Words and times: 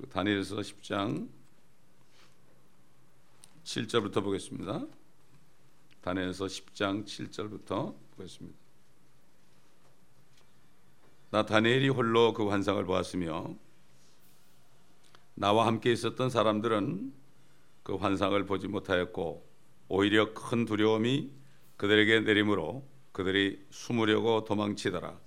다니엘서 0.00 0.56
10장 0.56 1.28
7절부터 3.64 4.24
보겠습니다. 4.24 4.86
다니엘서 6.00 6.46
10장 6.46 7.04
7절부터 7.04 7.94
보겠습니다. 8.16 8.58
나 11.30 11.44
다니엘이 11.44 11.90
홀로 11.90 12.32
그 12.32 12.48
환상을 12.48 12.82
보았으며 12.84 13.54
나와 15.34 15.66
함께 15.66 15.92
있었던 15.92 16.30
사람들은 16.30 17.12
그 17.82 17.96
환상을 17.96 18.44
보지 18.46 18.68
못하였고 18.68 19.46
오히려 19.88 20.32
큰 20.32 20.64
두려움이 20.64 21.30
그들에게 21.76 22.20
내림으로 22.20 22.88
그들이 23.12 23.64
숨으려고 23.70 24.44
도망치더라. 24.44 25.18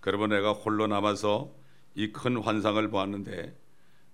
그러므로 0.00 0.34
내가 0.34 0.52
홀로 0.52 0.86
남아서 0.86 1.54
이 1.94 2.12
큰 2.12 2.36
환상을 2.38 2.88
보았는데 2.90 3.67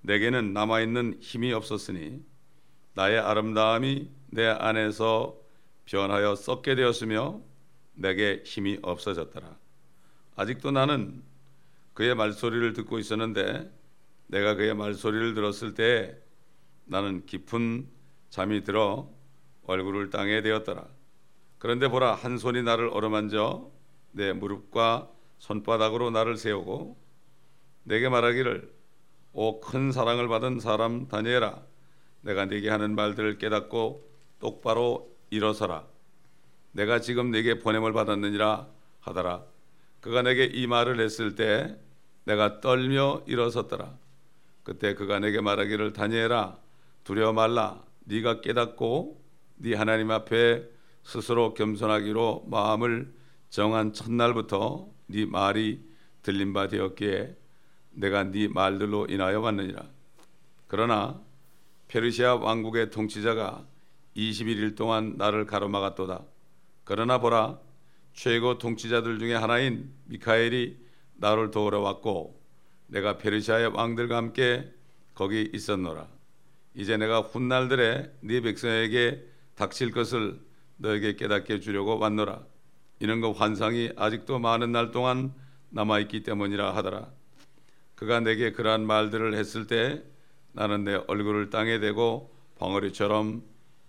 내게는 0.05 0.52
남아 0.52 0.82
있는 0.82 1.17
힘이 1.21 1.53
없었으니 1.53 2.22
나의 2.93 3.18
아름다움이 3.18 4.11
내 4.26 4.46
안에서 4.46 5.36
변하여 5.86 6.35
썩게 6.35 6.75
되었으며 6.75 7.40
내게 7.95 8.43
힘이 8.45 8.79
없어졌더라. 8.82 9.57
아직도 10.36 10.72
나는 10.72 11.22
그의 11.95 12.14
말소리를 12.14 12.75
듣고 12.75 12.98
있었는데 12.98 13.71
내가 14.26 14.54
그의 14.54 14.75
말소리를 14.75 15.35
들었을 15.35 15.75
때 15.75 16.18
나는 16.84 17.25
깊은 17.25 17.89
잠이 18.29 18.62
들어 18.62 19.11
얼굴을 19.67 20.11
땅에 20.11 20.43
대었더라. 20.43 20.86
그런데 21.59 21.89
보라 21.89 22.14
한 22.14 22.36
손이 22.36 22.62
나를 22.62 22.89
어루만져 22.89 23.71
내 24.12 24.34
무릎과 24.34 25.11
손바닥으로 25.39 26.11
나를 26.11 26.36
세우고 26.36 27.03
내게 27.84 28.11
말하기를 28.11 28.74
오큰 29.35 29.91
사랑을 29.91 30.29
받은 30.29 30.61
사람 30.61 31.09
다니엘아 31.09 31.61
내가 32.23 32.47
네게 32.47 32.70
하는 32.70 32.95
말들을 32.95 33.39
깨닫고 33.39 34.09
똑바로 34.39 35.11
일어서라. 35.31 35.85
내가 36.73 37.01
지금 37.01 37.31
네게 37.31 37.59
보냄을 37.59 37.93
받았느니라 37.93 38.69
하더라. 39.01 39.45
그가 40.01 40.23
내게 40.23 40.45
이 40.45 40.67
말을 40.67 41.01
했을 41.01 41.35
때 41.35 41.77
내가 42.25 42.61
떨며 42.61 43.23
일어섰더라. 43.27 43.99
그때 44.63 44.95
그가 44.95 45.19
내게 45.19 45.41
말하기를 45.41 45.93
다니엘아 45.93 46.59
두려워 47.03 47.33
말라. 47.33 47.83
네가 48.05 48.41
깨닫고 48.41 49.21
네 49.57 49.75
하나님 49.75 50.11
앞에 50.11 50.65
스스로 51.03 51.55
겸손하기로 51.55 52.47
마음을 52.48 53.13
정한 53.51 53.93
첫날부터 53.93 54.89
네 55.07 55.27
말이 55.27 55.85
들린 56.23 56.53
바 56.53 56.69
되었기에 56.69 57.37
내가 57.95 58.25
네 58.25 58.48
말들로 58.48 59.06
인하여 59.09 59.41
왔느니라. 59.41 59.83
그러나 60.67 61.20
페르시아 61.89 62.36
왕국의 62.36 62.91
통치자가 62.91 63.67
21일 64.17 64.77
동안 64.77 65.14
나를 65.17 65.47
가로막았도다. 65.47 66.23
그러나 66.84 67.19
보라 67.19 67.59
최고 68.12 68.59
통치자들 68.59 69.19
중에 69.19 69.34
하나인 69.34 69.92
미카엘이 70.06 70.78
나를 71.17 71.51
도우러 71.51 71.81
왔고 71.81 72.41
내가 72.86 73.19
페르시아의 73.19 73.69
왕들과 73.69 74.17
함께 74.17 74.73
거기 75.14 75.51
있었노라. 75.53 76.08
이제 76.75 76.97
내가 76.97 77.20
훗날들에 77.20 78.12
네 78.20 78.41
백성에게 78.41 79.25
닥칠 79.55 79.92
것을 79.92 80.41
너에게 80.77 81.14
깨닫게 81.17 81.61
주려고 81.61 81.98
왔노라. 81.98 82.45
이는 83.01 83.20
그 83.20 83.31
환상이 83.31 83.92
아직도 83.97 84.39
많은 84.39 84.73
날 84.73 84.91
동안 84.91 85.33
남아 85.70 86.01
있기 86.01 86.23
때문이라 86.23 86.75
하더라 86.77 87.11
그가 87.95 88.20
내게 88.20 88.53
그러한 88.53 88.87
말들을 88.87 89.34
했을 89.34 89.67
때 89.67 90.03
나는 90.53 90.84
내 90.84 90.95
얼굴을 90.95 91.50
땅에 91.50 91.78
대고 91.78 92.33
벙어리처럼 92.59 93.42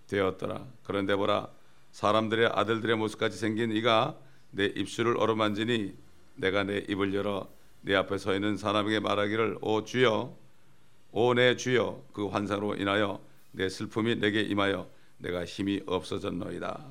되었더라. 0.06 0.66
그런데 0.84 1.16
보라 1.16 1.48
사람들의 1.92 2.50
아들들의 2.52 2.96
모습같이 2.96 3.38
생긴 3.38 3.72
이가 3.72 4.18
내 4.50 4.66
입술을 4.66 5.16
어루만지니 5.18 5.94
내가 6.36 6.64
내 6.64 6.84
입을 6.88 7.14
열어 7.14 7.48
내 7.80 7.94
앞에 7.94 8.18
서 8.18 8.34
있는 8.34 8.56
사람에게 8.56 9.00
말하기를 9.00 9.58
오 9.60 9.84
주여 9.84 10.36
오 11.12 11.34
내 11.34 11.56
주여 11.56 12.04
그 12.12 12.26
환상으로 12.28 12.74
인하여 12.76 13.20
내 13.52 13.68
슬픔이 13.68 14.16
내게 14.16 14.42
임하여 14.42 14.90
내가 15.18 15.44
힘이 15.44 15.82
없어졌노이다. 15.86 16.84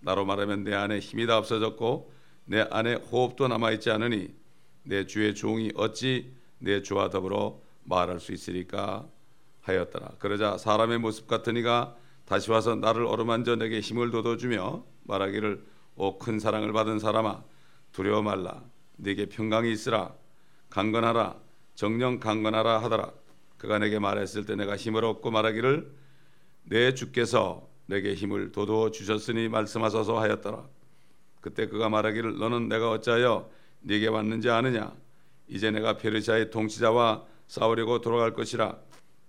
나로 0.00 0.24
말하면 0.24 0.64
내 0.64 0.74
안에 0.74 0.98
힘이 0.98 1.26
다 1.26 1.38
없어졌고 1.38 2.12
내 2.44 2.66
안에 2.70 2.94
호흡도 2.94 3.48
남아 3.48 3.70
있지 3.72 3.90
않으니 3.90 4.34
내 4.82 5.06
주의 5.06 5.34
종이 5.34 5.70
어찌 5.74 6.32
내 6.62 6.80
주와 6.80 7.10
더불어 7.10 7.60
말할 7.84 8.20
수 8.20 8.32
있으리까 8.32 9.06
하였더라. 9.62 10.12
그러자 10.18 10.58
사람의 10.58 10.98
모습 10.98 11.26
같은 11.26 11.56
이가 11.56 11.96
다시 12.24 12.50
와서 12.50 12.74
나를 12.76 13.04
어루만져 13.04 13.56
내게 13.56 13.80
힘을 13.80 14.10
돋워주며 14.10 14.84
말하기를 15.04 15.64
오 15.96 16.18
큰 16.18 16.38
사랑을 16.38 16.72
받은 16.72 16.98
사람아 17.00 17.42
두려워 17.92 18.22
말라. 18.22 18.62
네게 18.96 19.26
평강이 19.26 19.70
있으라. 19.72 20.14
강건하라. 20.70 21.36
정령 21.74 22.20
강건하라 22.20 22.82
하더라. 22.82 23.12
그가 23.58 23.78
내게 23.78 23.98
말했을 23.98 24.46
때 24.46 24.54
내가 24.54 24.76
힘을 24.76 25.04
얻고 25.04 25.30
말하기를 25.30 25.92
내 26.64 26.94
주께서 26.94 27.68
내게 27.86 28.14
힘을 28.14 28.52
돋워 28.52 28.90
주셨으니 28.90 29.48
말씀하소서 29.48 30.18
하였더라. 30.20 30.64
그때 31.40 31.66
그가 31.66 31.88
말하기를 31.88 32.38
너는 32.38 32.68
내가 32.68 32.90
어찌하여 32.90 33.50
네게 33.80 34.06
왔는지 34.08 34.48
아느냐 34.48 34.92
이제 35.52 35.70
내가 35.70 35.98
페르시아의 35.98 36.50
통치자와 36.50 37.26
싸우려고 37.46 38.00
돌아갈 38.00 38.32
것이라. 38.32 38.78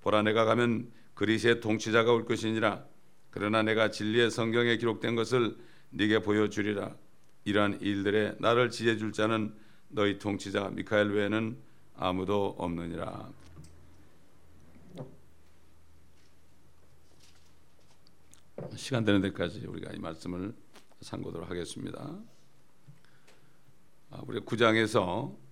보라 0.02 0.22
내가 0.22 0.46
가면 0.46 0.90
그리스의 1.16 1.60
통치자가 1.60 2.14
올 2.14 2.24
것이니라. 2.24 2.86
그러나 3.30 3.62
내가 3.62 3.92
진리의 3.92 4.32
성경에 4.32 4.78
기록된 4.78 5.16
것을 5.16 5.58
네게 5.90 6.20
보여주리라. 6.20 6.96
이러한 7.44 7.82
일들에 7.82 8.38
나를 8.40 8.70
지혜 8.70 8.96
줄 8.96 9.12
자는 9.12 9.54
너희 9.90 10.18
통치자 10.18 10.70
미카엘 10.70 11.10
외에는 11.12 11.58
아무도 11.98 12.56
없느니라. 12.58 13.30
시간 18.78 19.04
되는 19.04 19.20
데까지 19.20 19.66
우리가 19.68 19.92
이 19.92 20.00
말씀을 20.00 20.56
상고도록 21.02 21.50
하겠습니다. 21.50 22.18
아, 24.10 24.22
우리 24.26 24.40
구장에서 24.40 25.43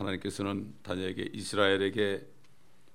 하나님께서는 0.00 0.74
다니엘에게 0.82 1.30
이스라엘에게 1.32 2.26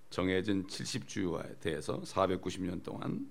정해진 0.10 0.66
70주에 0.68 1.60
대해서 1.60 2.02
490년 2.02 2.84
동안 2.84 3.30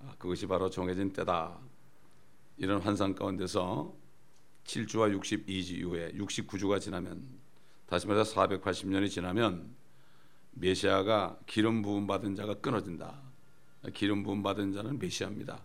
아, 0.00 0.14
그것이 0.18 0.46
바로 0.46 0.70
정해진 0.70 1.12
때다. 1.12 1.58
이런 2.56 2.80
환상 2.80 3.14
가운데서 3.14 3.94
7주와 4.64 5.18
62주 5.18 5.78
이후에 5.78 6.12
69주가 6.12 6.80
지나면 6.80 7.26
다시 7.86 8.06
말해서 8.06 8.34
480년이 8.34 9.10
지나면 9.10 9.74
메시아가 10.52 11.38
기름 11.46 11.82
부음 11.82 12.06
받은 12.06 12.34
자가 12.34 12.54
끊어진다. 12.54 13.20
기름 13.94 14.22
부음 14.22 14.42
받은 14.42 14.72
자는 14.72 14.98
메시아입니다. 14.98 15.62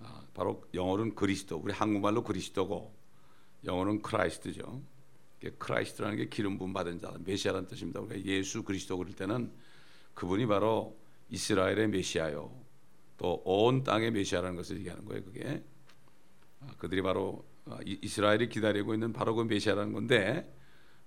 아, 0.00 0.22
바로 0.34 0.64
영어로는 0.74 1.14
그리스도, 1.14 1.58
우리 1.58 1.72
한국말로 1.72 2.22
그리스도고 2.22 2.94
영어는 3.64 4.02
Christ죠. 4.02 4.82
Christ라는 5.50 6.16
게 6.16 6.28
기름 6.28 6.58
부음 6.58 6.72
받은 6.72 7.00
자, 7.00 7.14
메시아라는 7.24 7.68
뜻입니다. 7.68 8.00
우리가 8.00 8.24
예수 8.24 8.62
그리스도 8.62 8.96
그럴 8.98 9.12
때는 9.12 9.50
그분이 10.14 10.46
바로 10.46 10.98
이스라엘의 11.30 11.88
메시아요. 11.88 12.62
또 13.18 13.40
온 13.44 13.84
땅의 13.84 14.10
메시아라는 14.10 14.56
것을 14.56 14.78
얘기하는 14.78 15.04
거예요. 15.04 15.24
그게 15.24 15.62
아, 16.60 16.66
그들이 16.78 17.02
바로 17.02 17.44
아, 17.66 17.78
이스라엘이 17.84 18.48
기다리고 18.48 18.94
있는 18.94 19.12
바로 19.12 19.34
그 19.34 19.42
메시아라는 19.42 19.92
건데 19.92 20.52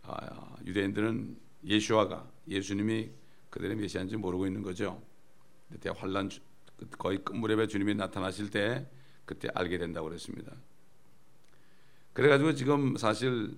아, 0.04 0.56
유대인들은 0.66 1.38
예슈아가 1.66 2.32
예수님이 2.48 3.12
그들의 3.50 3.76
메시아인지 3.76 4.18
모르고 4.18 4.48
있는 4.48 4.62
거죠. 4.62 5.02
그때 5.70 5.90
환란 5.90 6.30
거의 6.98 7.24
끝무렵에 7.24 7.68
주님이 7.68 7.96
나타나실 7.96 8.50
때 8.50 8.88
그때 9.26 9.50
알게 9.54 9.78
된다고 9.78 10.08
그랬습니다. 10.08 10.54
그래가지고 12.14 12.54
지금 12.54 12.96
사실 12.96 13.58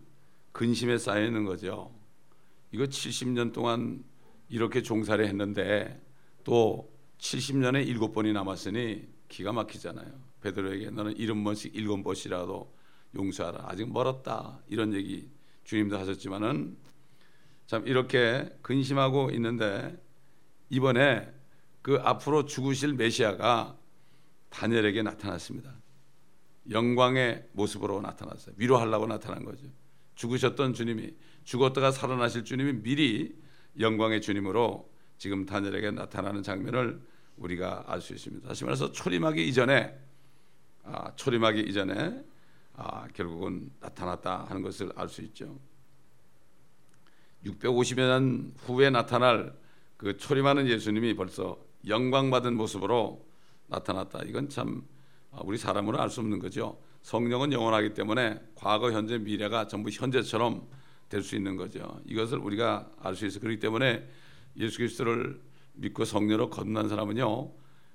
근심에 0.58 0.98
쌓여 0.98 1.24
있는 1.24 1.46
거죠. 1.46 1.94
이거 2.72 2.86
70년 2.86 3.54
동안 3.54 4.04
이렇게 4.50 4.82
종사를 4.82 5.24
했는데 5.24 6.02
또 6.44 6.92
70년에 7.20 7.88
일곱 7.88 8.12
번이 8.12 8.34
남았으니 8.34 9.08
기가 9.30 9.52
막히잖아요. 9.52 10.12
베드로에게 10.42 10.90
너는 10.90 11.16
일흔 11.16 11.44
번씩 11.44 11.76
일곱 11.76 12.02
번이라도 12.02 12.76
용서하라. 13.16 13.66
아직 13.68 13.88
멀었다. 13.88 14.60
이런 14.68 14.96
얘기 14.96 15.30
주님도 15.64 15.96
하셨지만은 15.96 16.76
참 17.68 17.88
이렇게 17.88 18.52
근심하고 18.64 19.30
있는데 19.34 19.96
이번에 20.72 21.32
그 21.84 22.00
앞으로 22.02 22.46
죽으실 22.46 22.96
메시아가 22.96 23.78
다니엘에게 24.50 25.04
나타났습니다. 25.04 25.76
영광의 26.72 27.48
모습으로 27.52 28.02
나타났어요. 28.02 28.56
위로하려고 28.58 29.06
나타난 29.06 29.46
거죠. 29.46 29.68
죽으셨던 30.18 30.74
주님이 30.74 31.14
죽었다가 31.44 31.92
살아나실 31.92 32.44
주님이 32.44 32.82
미리 32.82 33.36
영광의 33.80 34.22
주님으로 34.22 34.92
지금 35.18 35.46
다니엘에게 35.46 35.92
나타나는 35.92 36.44
장면을 36.44 37.02
우리가 37.38 37.84
알 37.88 38.02
수 38.02 38.14
있습니다. 38.14 38.48
다시 38.48 38.66
말해서 38.66 38.92
초림하기 38.92 39.48
이전에 39.48 39.96
아, 40.84 41.16
초림하기 41.16 41.62
이전에 41.62 42.24
아, 42.74 43.08
결국은 43.14 43.72
나타났다 43.80 44.46
하는 44.46 44.62
것을 44.64 44.92
알 44.96 45.08
수 45.08 45.22
있죠. 45.22 45.60
650여 47.46 48.08
년 48.08 48.54
후에 48.58 48.90
나타날 48.90 49.56
그 49.98 50.18
초림하는 50.18 50.68
예수님이 50.68 51.16
벌써 51.16 51.60
영광 51.88 52.32
받은 52.32 52.56
모습으로 52.56 53.24
나타났다. 53.68 54.24
이건 54.26 54.50
참 54.50 54.84
아, 55.32 55.42
우리 55.44 55.60
사람으로 55.60 56.02
알 56.02 56.10
수 56.10 56.22
없는 56.22 56.40
거죠. 56.40 56.80
성령은 57.02 57.54
영원하기 57.54 57.94
때문에 57.94 58.40
과거, 58.56 58.92
현재, 58.92 59.18
미래가 59.18 59.68
전부 59.68 59.90
현재처럼 59.90 60.68
될 61.10 61.24
수 61.24 61.36
있는 61.36 61.56
거죠. 61.56 62.02
이것을 62.06 62.38
우리가 62.38 62.92
알 63.00 63.16
수 63.16 63.26
있어. 63.26 63.40
그렇기 63.40 63.60
때문에 63.60 64.06
예수 64.58 64.78
그리스도를 64.78 65.40
믿고 65.74 66.04
성령으로 66.06 66.50
거듭난 66.50 66.90
사람은요 66.90 67.54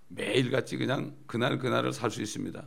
매일같이 0.09 0.77
그냥 0.77 1.15
그날 1.27 1.59
그날을 1.59 1.93
살 1.93 2.11
수 2.11 2.23
있습니다. 2.23 2.67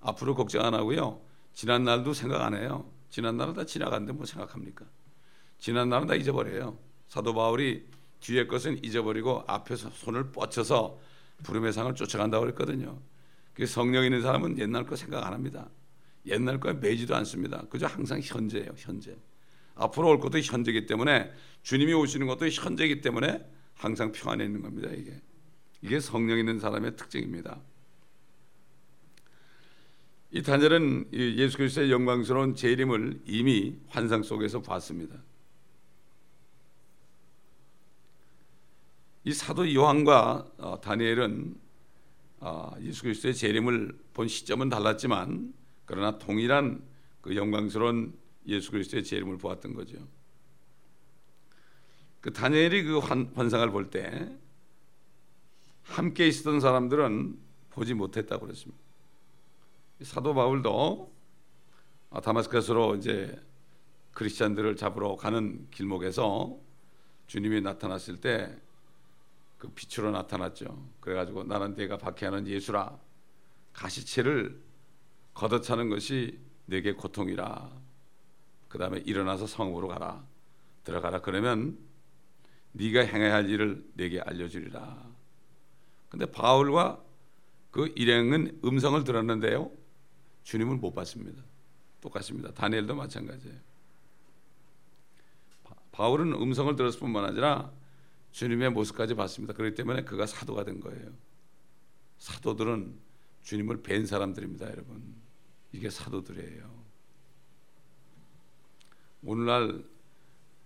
앞으로 0.00 0.34
걱정 0.34 0.64
안 0.64 0.74
하고요. 0.74 1.20
지난 1.52 1.84
날도 1.84 2.14
생각 2.14 2.42
안 2.42 2.54
해요. 2.54 2.90
지난 3.10 3.36
날은 3.36 3.54
다 3.54 3.64
지나갔는데 3.64 4.12
뭐 4.12 4.24
생각합니까? 4.24 4.84
지난 5.58 5.88
날은 5.88 6.06
다 6.06 6.14
잊어버려요. 6.14 6.78
사도 7.08 7.34
바울이 7.34 7.86
뒤의 8.20 8.46
것은 8.46 8.82
잊어버리고 8.84 9.44
앞에서 9.46 9.90
손을 9.90 10.32
뻗쳐서 10.32 10.98
부름의 11.42 11.72
상을 11.72 11.94
쫓아간다고 11.94 12.44
그랬거든요. 12.44 12.98
그 13.56 13.64
성령 13.64 14.04
있는 14.04 14.20
사람은 14.20 14.58
옛날 14.58 14.84
거 14.84 14.96
생각 14.96 15.26
안 15.26 15.32
합니다. 15.32 15.70
옛날 16.26 16.60
거에 16.60 16.74
매지도 16.74 17.16
않습니다. 17.16 17.64
그저 17.70 17.86
항상 17.86 18.20
현재예요. 18.22 18.74
현재. 18.76 19.16
앞으로 19.74 20.08
올 20.10 20.20
것도 20.20 20.38
현재이기 20.40 20.84
때문에 20.84 21.32
주님이 21.62 21.94
오시는 21.94 22.26
것도 22.26 22.48
현재이기 22.48 23.00
때문에 23.00 23.50
항상 23.74 24.12
평안에 24.12 24.44
있는 24.44 24.60
겁니다. 24.60 24.90
이게 24.90 25.20
이게 25.80 26.00
성령 26.00 26.38
있는 26.38 26.58
사람의 26.58 26.96
특징입니다. 26.96 27.58
이 30.32 30.42
다니엘은 30.42 31.08
예수 31.14 31.56
그리스도의 31.56 31.90
영광스러운 31.90 32.54
재림을 32.54 33.22
이미 33.24 33.78
환상 33.88 34.22
속에서 34.22 34.60
봤습니다. 34.60 35.16
이 39.24 39.32
사도 39.32 39.72
요한과 39.72 40.46
어, 40.58 40.80
다니엘은 40.82 41.54
어, 41.54 41.65
예수 42.82 43.02
그리스도의 43.02 43.34
재림을 43.34 43.98
본 44.12 44.28
시점은 44.28 44.68
달랐지만 44.68 45.52
그러나 45.84 46.18
동일한 46.18 46.82
그 47.20 47.36
영광스러운 47.36 48.16
예수 48.46 48.70
그리스도의 48.70 49.04
재림을 49.04 49.38
보았던 49.38 49.74
거죠. 49.74 49.98
그 52.20 52.32
다니엘이 52.32 52.82
그 52.84 52.98
환, 52.98 53.30
환상을 53.34 53.70
볼 53.70 53.90
때 53.90 54.36
함께 55.82 56.26
있었던 56.26 56.60
사람들은 56.60 57.38
보지 57.70 57.94
못했다고 57.94 58.46
그랬습니다. 58.46 58.82
사도 60.02 60.34
바울도 60.34 61.14
아, 62.10 62.20
다마스커스로 62.20 62.96
이제 62.96 63.40
크리스천들을 64.12 64.76
잡으러 64.76 65.16
가는 65.16 65.66
길목에서 65.70 66.58
주님이 67.26 67.60
나타났을 67.60 68.20
때 68.20 68.56
그 69.58 69.68
빛으로 69.68 70.10
나타났죠. 70.10 70.90
그래가지고 71.00 71.44
나는 71.44 71.74
내가 71.74 71.96
박해하는 71.96 72.46
예수라 72.46 72.98
가시체를 73.72 74.60
걷어차는 75.34 75.90
것이 75.90 76.38
내게 76.66 76.92
고통이라. 76.92 77.70
그 78.68 78.78
다음에 78.78 78.98
일어나서 78.98 79.46
성읍으로 79.46 79.88
가라. 79.88 80.24
들어가라. 80.84 81.20
그러면 81.20 81.78
네가 82.72 83.00
행해야 83.00 83.34
할 83.34 83.48
일을 83.48 83.84
내게 83.94 84.20
알려주리라. 84.20 85.06
근데 86.08 86.26
바울과 86.26 87.02
그 87.70 87.92
일행은 87.96 88.60
음성을 88.64 89.02
들었는데요. 89.04 89.70
주님을 90.44 90.76
못 90.76 90.94
봤습니다. 90.94 91.42
똑같습니다. 92.00 92.52
다니엘도 92.52 92.94
마찬가지예요. 92.94 93.56
바울은 95.92 96.32
음성을 96.34 96.76
들었을 96.76 97.00
뿐만 97.00 97.24
아니라 97.24 97.70
주님의 98.32 98.70
모습까지 98.70 99.14
봤습니다. 99.14 99.54
그렇기 99.54 99.74
때문에 99.74 100.04
그가 100.04 100.26
사도가 100.26 100.64
된 100.64 100.80
거예요. 100.80 101.12
사도들은 102.18 102.98
주님을 103.42 103.82
뵌 103.82 104.06
사람들입니다, 104.06 104.70
여러분. 104.70 105.14
이게 105.72 105.90
사도들이에요. 105.90 106.84
오늘날 109.22 109.84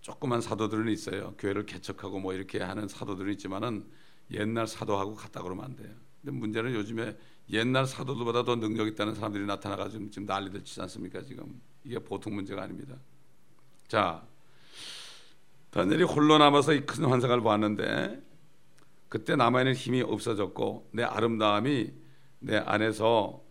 조그만 0.01 0.41
사도들은 0.41 0.91
있어요. 0.91 1.35
교회를 1.37 1.65
개척하고 1.65 2.19
뭐 2.19 2.33
이렇게 2.33 2.59
하는 2.59 2.87
사도들은 2.87 3.31
있지만은 3.33 3.85
옛날 4.31 4.67
사도하고 4.67 5.15
같다 5.15 5.41
그러면 5.41 5.65
안 5.65 5.75
돼요. 5.75 5.93
근데 6.21 6.37
문제는 6.37 6.73
요즘에 6.73 7.17
옛날 7.49 7.85
사도들보다 7.85 8.43
더 8.43 8.55
능력 8.55 8.87
있다는 8.87 9.15
사람들이 9.15 9.45
나타나가지고 9.45 10.09
지금 10.09 10.25
난리들 10.25 10.63
치지 10.63 10.81
않습니까? 10.81 11.21
지금 11.23 11.61
이게 11.83 11.99
보통 11.99 12.35
문제가 12.35 12.63
아닙니다. 12.63 12.95
자, 13.87 14.25
다니엘이 15.71 16.03
홀로 16.03 16.37
남아서 16.37 16.73
이 16.73 16.85
큰 16.85 17.05
환상을 17.05 17.39
보았는데 17.41 18.21
그때 19.09 19.35
남아있는 19.35 19.73
힘이 19.73 20.01
없어졌고 20.01 20.89
내 20.93 21.03
아름다움이 21.03 21.91
내 22.39 22.57
안에서 22.57 23.41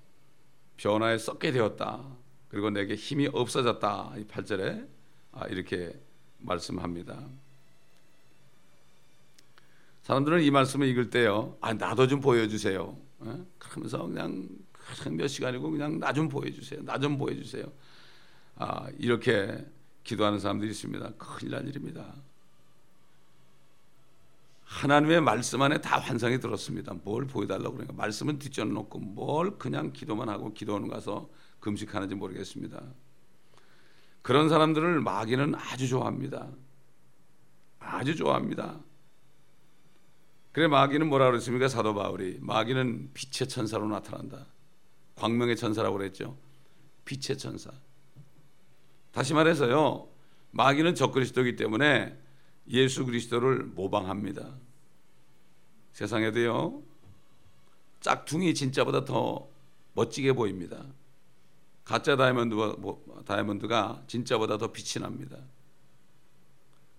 변화에 0.76 1.18
썩게 1.18 1.52
되었다. 1.52 2.04
그리고 2.48 2.70
내게 2.70 2.94
힘이 2.94 3.28
없어졌다. 3.32 4.14
이 4.18 4.24
8절에 4.24 4.88
아, 5.32 5.46
이렇게 5.46 5.92
말씀합니다. 6.38 7.26
사람들은 10.02 10.42
이 10.42 10.50
말씀을 10.50 10.88
읽을 10.88 11.10
때요. 11.10 11.56
아, 11.60 11.72
나도 11.74 12.06
좀 12.08 12.20
보여주세요. 12.20 12.96
어? 13.20 13.46
그러면서 13.58 14.02
그냥 14.06 14.48
몇 15.10 15.28
시간이고 15.28 15.70
그냥 15.70 15.98
나 16.00 16.12
좀 16.12 16.28
보여주세요. 16.28 16.82
나 16.82 16.98
좀 16.98 17.16
보여주세요. 17.18 17.64
아, 18.56 18.88
이렇게 18.98 19.64
기도하는 20.10 20.40
사람들이 20.40 20.72
있습니다. 20.72 21.12
큰일 21.18 21.52
날 21.52 21.68
일입니다. 21.68 22.12
하나님의 24.64 25.20
말씀 25.20 25.62
안에 25.62 25.80
다 25.80 26.00
환상이 26.00 26.40
들었습니다. 26.40 26.94
뭘 27.04 27.26
보여달라고 27.26 27.74
그러니까 27.74 27.94
말씀은 27.94 28.40
뒷전 28.40 28.74
놓고 28.74 28.98
뭘 28.98 29.56
그냥 29.56 29.92
기도만 29.92 30.28
하고 30.28 30.52
기도하는 30.52 30.88
가서 30.88 31.30
금식하는지 31.60 32.16
모르겠습니다. 32.16 32.82
그런 34.22 34.48
사람들을 34.48 35.00
마귀는 35.00 35.54
아주 35.54 35.86
좋아합니다. 35.86 36.48
아주 37.78 38.16
좋아합니다. 38.16 38.80
그래 40.50 40.66
마귀는 40.66 41.08
뭐라 41.08 41.26
그랬습니까? 41.26 41.68
사도 41.68 41.94
바울이 41.94 42.38
마귀는 42.40 43.10
빛의 43.14 43.48
천사로 43.48 43.86
나타난다. 43.86 44.46
광명의 45.14 45.56
천사라고 45.56 45.98
그랬죠. 45.98 46.36
빛의 47.04 47.38
천사. 47.38 47.70
다시 49.12 49.34
말해서요. 49.34 50.08
마귀는 50.52 50.94
적그리스도이기 50.94 51.56
때문에 51.56 52.16
예수 52.68 53.04
그리스도를 53.04 53.64
모방합니다. 53.64 54.54
세상에도요. 55.92 56.82
짝퉁이 58.00 58.54
진짜보다 58.54 59.04
더 59.04 59.48
멋지게 59.94 60.32
보입니다. 60.32 60.84
가짜 61.84 62.16
다이아몬드, 62.16 62.54
뭐, 62.54 63.04
다이아몬드가 63.26 64.04
진짜보다 64.06 64.58
더 64.58 64.72
빛이 64.72 65.02
납니다. 65.02 65.36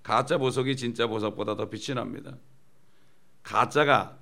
가짜 0.03 0.37
보석이 0.37 0.75
진짜 0.75 1.07
보석보다 1.07 1.55
더 1.55 1.69
빛이 1.69 1.95
납니다. 1.95 2.37
가짜가 3.43 4.17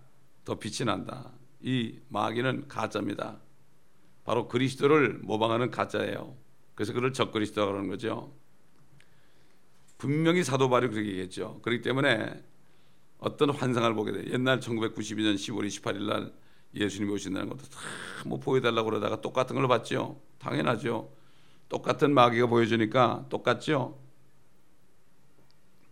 더 0.46 0.60
빛이 0.60 0.86
난다. 0.86 1.32
이 1.62 2.00
마귀는 2.10 2.68
가짜입니다. 2.68 3.40
바로 4.24 4.48
그리스도를 4.48 5.20
모방하는 5.24 5.72
가짜예요. 5.72 6.36
그래서 6.80 6.94
그를 6.94 7.12
적그리스도라고 7.12 7.74
하는 7.74 7.90
거죠. 7.90 8.34
분명히 9.98 10.46
사도 10.46 10.70
바울이 10.70 10.88
그렇게 10.88 11.10
얘기했죠. 11.10 11.60
그렇기 11.62 11.82
때문에 11.82 12.42
어떤 13.18 13.50
환상을 13.50 13.94
보게 13.96 14.14
돼. 14.14 14.32
옛날 14.32 14.62
1992년 14.62 15.36
10월 15.36 15.68
28일 15.68 16.04
날 16.08 16.34
예수님이 16.74 17.12
오신다는 17.12 17.50
것도 17.50 17.64
다뭐 18.24 18.40
보여달라고 18.40 18.92
그러다가 18.92 19.20
똑같은 19.20 19.58
걸 19.58 19.68
봤죠. 19.68 20.22
당연하죠. 20.38 21.14
똑같은 21.68 22.14
마귀가 22.14 22.48
보여주니까 22.48 23.26
똑같죠. 23.28 24.00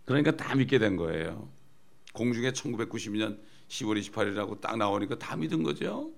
그러니까 0.06 0.38
다 0.38 0.54
믿게 0.54 0.78
된 0.78 0.96
거예요. 0.96 1.50
공중에 2.14 2.52
1992년 2.52 3.38
10월 3.68 4.00
28일이라고 4.00 4.62
딱 4.62 4.78
나오니까 4.78 5.18
다 5.18 5.36
믿은 5.36 5.64
거죠. 5.64 6.10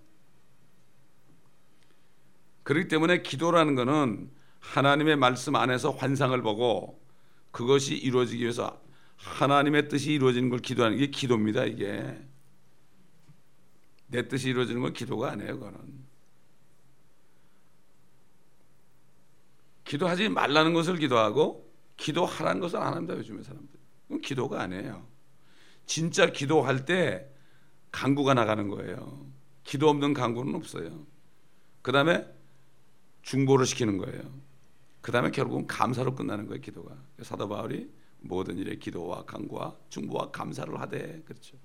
그렇기 2.62 2.86
때문에 2.86 3.22
기도라는 3.22 3.74
것은 3.74 4.38
하나님의 4.60 5.16
말씀 5.16 5.56
안에서 5.56 5.90
환상을 5.90 6.40
보고 6.42 7.02
그것이 7.50 7.96
이루어지기 7.96 8.42
위해서 8.42 8.80
하나님의 9.16 9.88
뜻이 9.88 10.12
이루어지는 10.12 10.48
걸 10.48 10.60
기도하는 10.60 10.96
게 10.96 11.08
기도입니다. 11.08 11.64
이게 11.64 12.16
내 14.06 14.26
뜻이 14.28 14.50
이루어지는 14.50 14.80
건 14.80 14.92
기도가 14.92 15.32
아니에요. 15.32 15.58
그거는 15.58 16.00
기도하지 19.84 20.28
말라는 20.28 20.72
것을 20.72 20.98
기도하고 20.98 21.68
기도하라는 21.96 22.60
것을 22.60 22.78
안 22.78 22.94
합니다. 22.94 23.16
요즘에 23.16 23.42
사람들 23.42 23.68
그건 24.04 24.20
기도가 24.20 24.62
아니에요. 24.62 25.06
진짜 25.86 26.26
기도할 26.30 26.84
때 26.84 27.28
강구가 27.90 28.34
나가는 28.34 28.68
거예요. 28.68 29.26
기도 29.64 29.88
없는 29.88 30.14
강구는 30.14 30.54
없어요. 30.54 31.06
그 31.82 31.92
다음에 31.92 32.26
중보를 33.22 33.66
시키는 33.66 33.98
거예요. 33.98 34.22
그 35.00 35.12
다음에 35.12 35.30
결국은 35.30 35.66
감사로 35.66 36.14
끝나는 36.14 36.46
거예요. 36.46 36.60
기도가. 36.60 36.96
사도 37.22 37.48
바울이 37.48 37.90
모든 38.20 38.58
일에 38.58 38.76
기도와 38.76 39.24
강구와 39.24 39.76
중보와 39.88 40.30
감사를 40.30 40.78
하되 40.78 41.22
그렇죠. 41.24 41.56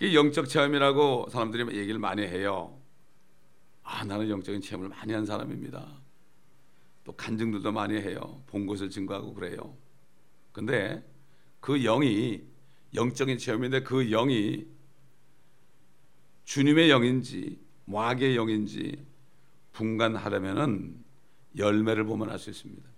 이 0.00 0.14
영적 0.14 0.48
체험이라고 0.48 1.28
사람들이 1.30 1.76
얘기를 1.76 1.98
많이 1.98 2.22
해요. 2.22 2.80
아 3.82 4.04
나는 4.04 4.28
영적인 4.28 4.60
체험을 4.60 4.88
많이 4.88 5.12
한 5.12 5.24
사람입니다. 5.24 6.00
또 7.04 7.12
간증들도 7.12 7.72
많이 7.72 7.94
해요. 7.94 8.42
본 8.46 8.66
것을 8.66 8.90
증거하고 8.90 9.34
그래요. 9.34 9.76
근데 10.52 11.04
그 11.60 11.80
영이 11.82 12.44
영적인 12.94 13.38
체험인데 13.38 13.82
그 13.82 14.10
영이 14.10 14.66
주님의 16.44 16.90
영인지 16.90 17.60
마귀의 17.86 18.36
영인지 18.36 19.07
분간하려면은 19.78 21.04
열매를 21.56 22.04
보면 22.04 22.30
알 22.30 22.38
수 22.38 22.50
있습니다. 22.50 22.88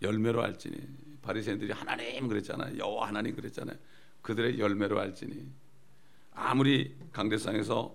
열매로 0.00 0.42
알지니 0.42 0.76
바리새인들이 1.20 1.72
하나님 1.72 2.26
그랬잖아요. 2.26 2.78
여호와 2.78 3.08
하나님 3.08 3.36
그랬잖아요. 3.36 3.76
그들의 4.22 4.58
열매로 4.58 4.98
알지니 4.98 5.46
아무리 6.32 6.96
강대상에서 7.12 7.94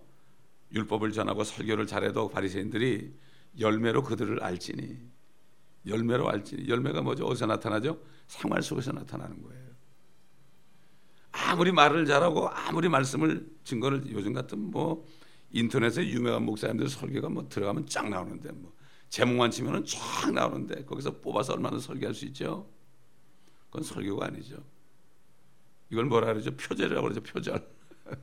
율법을 0.72 1.14
전하고 1.14 1.44
설교를 1.44 1.88
잘해도 1.88 2.30
바리새인들이 2.30 3.12
열매로 3.60 4.04
그들을 4.04 4.44
알지니 4.44 5.00
열매로 5.88 6.30
알지니 6.30 6.68
열매가 6.70 7.02
뭐죠? 7.02 7.26
어디서 7.26 7.48
나타나죠? 7.48 8.00
생활 8.28 8.62
속에서 8.62 8.92
나타나는 8.92 9.42
거예요. 9.42 9.66
아무리 11.32 11.72
말을 11.72 12.06
잘하고 12.06 12.50
아무리 12.50 12.88
말씀을 12.88 13.48
증거를 13.64 14.12
요즘 14.12 14.34
같은 14.34 14.60
뭐 14.60 15.08
인터넷에 15.52 16.06
유명한 16.08 16.44
목사님들 16.44 16.90
설교가 16.90 17.30
뭐 17.30 17.48
들어가면 17.48 17.88
쫙 17.88 18.10
나오는데 18.10 18.52
뭐 18.52 18.74
제목만 19.10 19.52
치면은 19.52 19.86
쫙 19.86 20.32
나오는데 20.32 20.86
거기서 20.86 21.22
뽑아서 21.22 21.54
얼마나 21.54 21.80
설교할 21.80 22.14
수 22.14 22.26
있죠? 22.26 22.70
그건 23.68 23.84
설교가 23.84 24.28
아니죠. 24.28 24.64
이걸 25.90 26.06
뭐라 26.06 26.28
그러죠? 26.28 26.56
표절이라고 26.56 27.02
그러죠. 27.04 27.22
표절. 27.22 27.68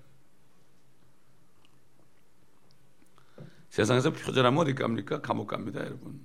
세상에서 3.71 4.13
표절하면 4.13 4.61
어디 4.61 4.75
갑니까? 4.75 5.21
감옥 5.21 5.47
갑니다, 5.47 5.81
여러분. 5.81 6.21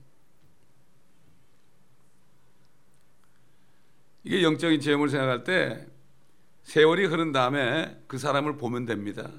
이게 4.23 4.43
영적인 4.43 4.81
체험을 4.81 5.09
생각할 5.09 5.43
때 5.45 5.87
세월이 6.63 7.05
흐른 7.05 7.31
다음에 7.31 8.03
그 8.07 8.17
사람을 8.17 8.57
보면 8.57 8.85
됩니다. 8.85 9.31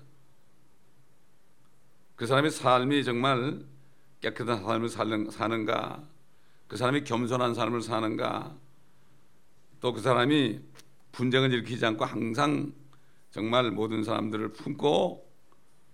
그 2.19 2.27
사람의 2.27 2.51
삶이 2.51 3.05
정말 3.05 3.65
깨끗한 4.21 4.65
삶을 4.65 4.89
사는가, 5.31 6.03
그 6.67 6.77
사람이 6.77 7.05
겸손한 7.05 7.55
삶을 7.55 7.81
사는가, 7.81 8.57
또 9.81 9.93
그 9.93 10.01
사람이 10.01 10.59
분쟁을 11.13 11.53
일으키지 11.53 11.87
않고 11.87 12.05
항상 12.05 12.73
정말 13.31 13.71
모든 13.71 14.03
사람들을 14.03 14.53
품고 14.53 15.31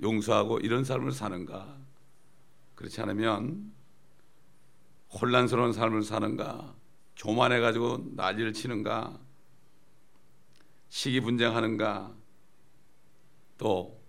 용서하고 0.01 0.61
이런 0.61 0.83
삶을 0.83 1.13
사는가. 1.13 1.77
그렇지 2.75 3.03
않으면 3.03 3.71
혼란스러운 5.13 5.75
삶을 5.75 6.05
사는가, 6.05 6.75
교만해 7.17 7.61
가지고 7.61 8.03
난리를 8.17 8.55
치는가, 8.55 9.21
시기 10.89 11.21
분쟁하는가, 11.21 12.15
또 13.59 14.03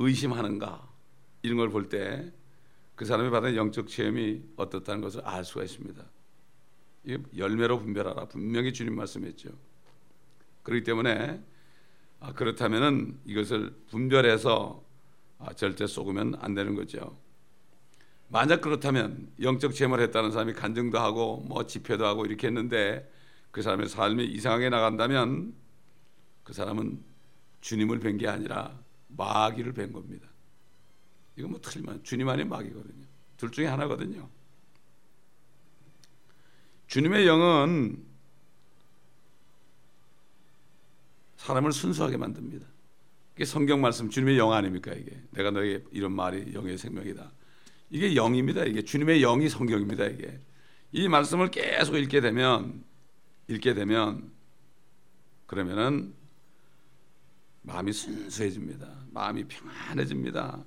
의심하는가 0.00 0.88
이런 1.42 1.56
걸 1.58 1.68
볼 1.70 1.88
때 1.88 2.32
그 3.00 3.06
사람이 3.06 3.30
받은 3.30 3.56
영적 3.56 3.88
체험이 3.88 4.42
어떻다는 4.56 5.00
것을 5.00 5.22
알 5.24 5.42
수가 5.42 5.64
있습니다. 5.64 6.04
이 7.06 7.16
열매로 7.34 7.78
분별하라 7.80 8.26
분명히 8.26 8.74
주님 8.74 8.94
말씀했죠. 8.94 9.48
그렇기 10.62 10.84
때문에 10.84 11.42
아, 12.20 12.34
그렇다면은 12.34 13.18
이것을 13.24 13.74
분별해서 13.88 14.84
아, 15.38 15.54
절대 15.54 15.86
속으면 15.86 16.34
안 16.40 16.52
되는 16.52 16.74
거죠. 16.74 17.16
만약 18.28 18.60
그렇다면 18.60 19.32
영적 19.40 19.74
체험을 19.74 20.00
했다는 20.00 20.30
사람이 20.30 20.52
간증도 20.52 20.98
하고 20.98 21.38
뭐 21.48 21.66
집회도 21.66 22.04
하고 22.04 22.26
이렇게 22.26 22.48
했는데 22.48 23.10
그 23.50 23.62
사람의 23.62 23.88
삶이 23.88 24.26
이상하게 24.26 24.68
나간다면 24.68 25.54
그 26.44 26.52
사람은 26.52 27.02
주님을 27.62 27.98
뵌 28.00 28.18
게 28.18 28.28
아니라 28.28 28.78
마귀를 29.16 29.72
뵌 29.72 29.92
겁니다. 29.92 30.28
이거 31.36 31.48
뭐 31.48 31.60
틀리면 31.60 32.02
주님 32.04 32.28
안에 32.28 32.44
마귀거든요. 32.44 33.06
둘 33.36 33.50
중에 33.50 33.66
하나거든요. 33.66 34.28
주님의 36.86 37.26
영은 37.26 38.04
사람을 41.36 41.72
순수하게 41.72 42.16
만듭니다. 42.16 42.66
이게 43.34 43.44
성경 43.44 43.80
말씀 43.80 44.10
주님의 44.10 44.38
영 44.38 44.52
아닙니까 44.52 44.92
이게? 44.92 45.22
내가 45.30 45.50
너에게 45.50 45.84
이런 45.92 46.12
말이 46.12 46.52
영의 46.52 46.76
생명이다. 46.76 47.32
이게 47.90 48.14
영입니다. 48.14 48.64
이게 48.64 48.82
주님의 48.82 49.20
영이 49.20 49.48
성경입니다. 49.48 50.06
이게 50.06 50.40
이 50.92 51.08
말씀을 51.08 51.50
계속 51.50 51.96
읽게 51.96 52.20
되면 52.20 52.84
읽게 53.48 53.74
되면 53.74 54.30
그러면은 55.46 56.14
마음이 57.62 57.92
순수해집니다. 57.92 58.99
마음이 59.12 59.44
평안해집니다. 59.44 60.64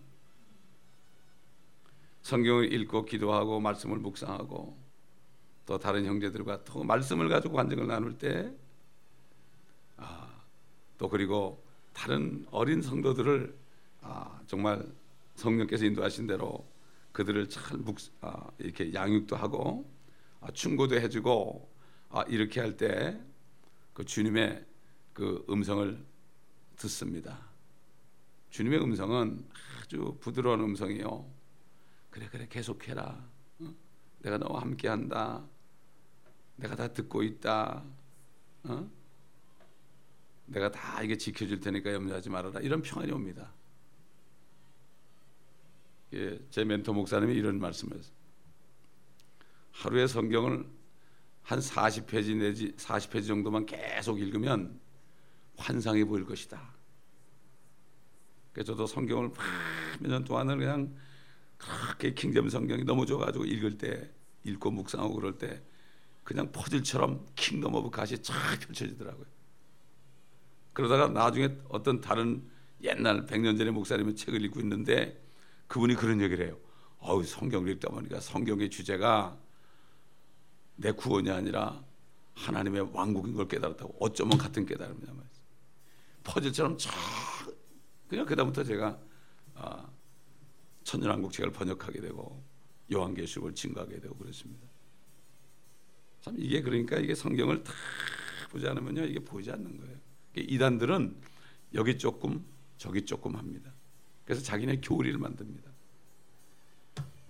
성경을 2.22 2.72
읽고 2.74 3.06
기도하고 3.06 3.60
말씀을 3.60 3.98
묵상하고 4.00 4.78
또 5.66 5.78
다른 5.80 6.06
형제들과 6.06 6.64
또 6.64 6.84
말씀을 6.84 7.30
가지고 7.30 7.56
간증을 7.56 7.88
나눌 7.88 8.18
때, 8.18 8.54
아, 9.98 10.42
또 10.98 11.10
그리고 11.10 11.64
다른 11.94 12.46
어린 12.52 12.82
성도들을 12.82 13.56
아, 14.02 14.42
정말 14.48 14.86
성령께서 15.36 15.86
인도하신 15.86 16.28
대로 16.28 16.68
그들을 17.12 17.50
잘 17.50 17.78
묵, 17.78 17.98
아, 18.22 18.50
이렇게 18.58 18.94
양육도 18.94 19.36
하고 19.36 19.90
아, 20.42 20.52
충고도 20.52 20.96
해주고 20.96 21.70
아, 22.10 22.24
이렇게 22.24 22.60
할 22.62 22.78
때 22.78 23.34
그 23.94 24.04
주님의 24.06 24.66
그 25.14 25.46
음성을 25.50 26.04
듣습니다. 26.78 27.53
주님의 28.54 28.84
음성은 28.84 29.50
아주 29.82 30.16
부드러운 30.22 30.62
음성이요. 30.62 31.28
그래 32.12 32.28
그래 32.32 32.48
계속해라. 32.48 33.28
어? 33.62 33.76
내가 34.20 34.38
너와 34.38 34.62
함께한다. 34.62 35.44
내가 36.58 36.76
다 36.76 36.88
듣고 36.88 37.24
있다. 37.24 37.84
어? 38.66 38.92
내가 40.46 40.70
다 40.70 41.02
이게 41.02 41.18
지켜줄 41.18 41.62
테니까 41.62 41.94
염려하지 41.94 42.30
말아라. 42.30 42.60
이런 42.60 42.84
평안이 42.84 43.12
옵니다. 43.12 43.52
예, 46.14 46.40
제 46.52 46.64
멘토 46.64 46.94
목사님이 46.94 47.34
이런 47.34 47.60
말씀을 47.60 48.00
하루에 49.72 50.06
성경을 50.06 50.70
한 51.42 51.60
40페이지 51.60 52.38
내지 52.38 52.72
40페이지 52.74 53.26
정도만 53.26 53.66
계속 53.66 54.20
읽으면 54.20 54.80
환상이 55.58 56.04
보일 56.04 56.24
것이다. 56.24 56.73
그래서 58.54 58.74
저도 58.74 58.86
성경을 58.86 59.32
몇년 60.00 60.24
동안은 60.24 60.60
그냥 60.60 60.96
그렇게 61.58 62.14
킹잼 62.14 62.50
성경이 62.50 62.84
너무 62.84 63.06
좋아가지고 63.06 63.46
읽을 63.46 63.78
때 63.78 64.10
읽고 64.44 64.72
묵상하고 64.72 65.16
그럴 65.16 65.38
때 65.38 65.62
그냥 66.24 66.52
퍼즐처럼 66.52 67.26
Kingdom 67.36 67.74
of 67.74 67.90
God이 67.90 68.22
쫙 68.22 68.34
펼쳐지더라고요. 68.62 69.26
그러다가 70.74 71.08
나중에 71.08 71.56
어떤 71.70 72.00
다른 72.00 72.50
옛날 72.82 73.26
100년 73.26 73.58
전의 73.58 73.74
목사님의 73.74 74.16
책을 74.16 74.44
읽고 74.46 74.60
있는데 74.62 75.22
그분이 75.68 75.96
그런 75.96 76.22
얘기를 76.22 76.46
해요. 76.46 76.58
어우 77.00 77.24
성경을 77.24 77.70
읽다 77.74 77.90
보니까 77.90 78.20
성경의 78.20 78.70
주제가 78.70 79.38
내 80.76 80.92
구원이 80.92 81.30
아니라 81.30 81.84
하나님의 82.36 82.90
왕국인 82.94 83.34
걸 83.34 83.48
깨달았다고 83.48 83.98
어쩌면 84.00 84.38
같은 84.38 84.66
깨달음이냐 84.66 85.12
말이죠. 85.12 85.42
퍼즐처럼 86.24 86.78
쫙 86.78 86.92
그냥 88.14 88.28
그다음부터 88.28 88.64
제가 88.64 89.00
아, 89.56 89.90
천년왕국책을 90.84 91.52
번역하게 91.52 92.00
되고 92.00 92.44
요한계시록을 92.92 93.56
증거하게 93.56 94.00
되고 94.02 94.16
그렇습니다. 94.16 94.68
참 96.22 96.36
이게 96.38 96.62
그러니까 96.62 96.98
이게 97.00 97.16
성경을 97.16 97.64
다 97.64 97.74
보지 98.52 98.68
않으면요 98.68 99.06
이게 99.06 99.20
보이지 99.20 99.50
않는 99.52 99.80
거예요. 99.80 99.98
이단들은 100.36 101.16
여기 101.74 101.98
조금 101.98 102.46
저기 102.78 103.04
조금 103.04 103.36
합니다. 103.36 103.74
그래서 104.26 104.44
자기네 104.44 104.82
교리를 104.82 105.18
만듭니다. 105.18 105.72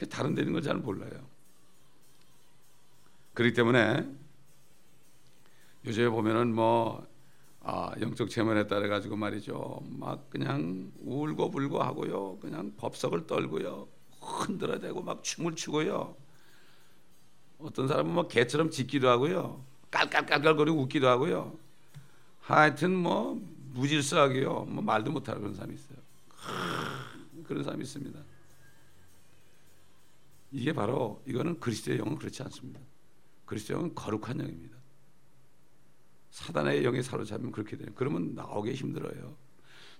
다른 0.10 0.36
데는 0.36 0.52
걸 0.52 0.62
잘 0.62 0.75
몰라요. 0.75 1.30
그렇기 3.36 3.54
때문에 3.56 4.06
요즘에 5.86 6.10
보면은 6.10 6.54
뭐 6.54 7.08
아, 7.65 7.91
영적 8.01 8.29
체면에 8.29 8.67
따라 8.67 8.89
가지고 8.89 9.15
말이죠. 9.15 9.82
막 9.98 10.29
그냥 10.29 10.91
울고 11.00 11.50
불고 11.51 11.82
하고요. 11.82 12.38
그냥 12.39 12.74
법석을 12.75 13.25
떨고요. 13.25 13.88
흔들어대고 14.20 15.01
막 15.01 15.24
춤을 15.24 15.55
추고요. 15.55 16.15
어떤 17.60 17.88
사람은 17.88 18.13
뭐 18.13 18.27
개처럼 18.27 18.70
짖기도 18.70 19.08
하고요. 19.08 19.63
깔깔깔깔거리고 19.91 20.82
웃기도 20.82 21.08
하고요. 21.08 21.58
하여튼 22.41 22.93
뭐 22.96 23.41
무질서하게요. 23.74 24.65
뭐 24.65 24.84
말도 24.84 25.12
못하는 25.12 25.39
그런 25.39 25.55
사람이 25.55 25.74
있어요. 25.75 25.98
그런 27.46 27.63
사람이 27.63 27.84
있습니다. 27.84 28.20
이게 30.51 30.74
바로 30.74 31.22
이거는 31.25 31.62
그리스도의 31.62 32.00
영은 32.00 32.17
그렇지 32.17 32.43
않습니다. 32.43 32.82
그리스도의 33.46 33.79
영은 33.79 33.96
거룩한 33.96 34.39
영입니다. 34.41 34.83
사단의 36.34 36.84
영에 36.84 37.04
사로잡히면 37.04 37.52
그렇게 37.52 37.78
돼요. 37.78 37.90
그러면 37.94 38.34
나오기 38.34 38.74
힘들어요. 38.74 39.38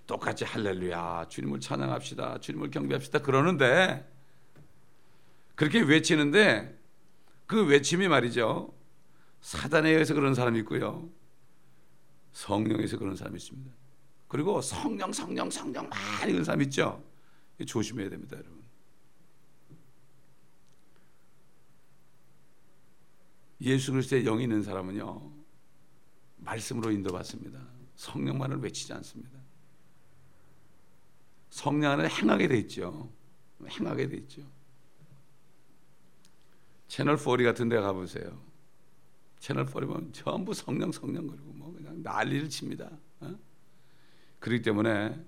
똑같이 0.04 0.44
할렐루야, 0.44 1.28
주님을 1.28 1.60
찬양합시다, 1.60 2.40
주님을 2.40 2.72
경배합시다 2.72 3.20
그러는데 3.20 4.04
그렇게 5.54 5.80
외치는데 5.80 6.76
그 7.46 7.64
외침이 7.64 8.08
말이죠. 8.08 8.74
사단에 9.42 9.90
의해서 9.90 10.12
그런 10.12 10.34
사람이 10.34 10.58
있고요. 10.60 11.08
성령에서 12.32 12.98
그런 12.98 13.14
사람이 13.14 13.36
있습니다. 13.36 13.72
그리고 14.26 14.60
성령, 14.60 15.12
성령, 15.12 15.48
성령 15.48 15.88
많이 15.88 16.32
그런 16.32 16.42
사람 16.44 16.60
있죠. 16.62 17.00
조심해야 17.64 18.10
됩니다, 18.10 18.36
여러분. 18.36 18.60
예수 23.60 23.92
그리스도의 23.92 24.24
영이 24.24 24.42
있는 24.42 24.64
사람은요. 24.64 25.33
말씀으로 26.44 26.90
인도받습니다. 26.90 27.58
성령만을 27.96 28.58
외치지 28.58 28.92
않습니다. 28.94 29.38
성령 31.50 31.92
안에 31.92 32.08
행하게 32.08 32.48
돼 32.48 32.58
있죠. 32.58 33.12
행하게 33.66 34.08
돼 34.08 34.16
있죠. 34.18 34.42
채널 36.88 37.16
4 37.16 37.36
같은 37.44 37.68
데 37.68 37.80
가보세요. 37.80 38.42
채널 39.38 39.66
4 39.66 39.80
보면 39.80 40.12
전부 40.12 40.52
성령 40.52 40.90
성령 40.92 41.26
그리고 41.26 41.52
뭐 41.52 41.72
그냥 41.72 42.02
난리를 42.02 42.48
칩니다. 42.48 42.90
어? 43.20 43.34
그렇기 44.40 44.62
때문에 44.62 45.24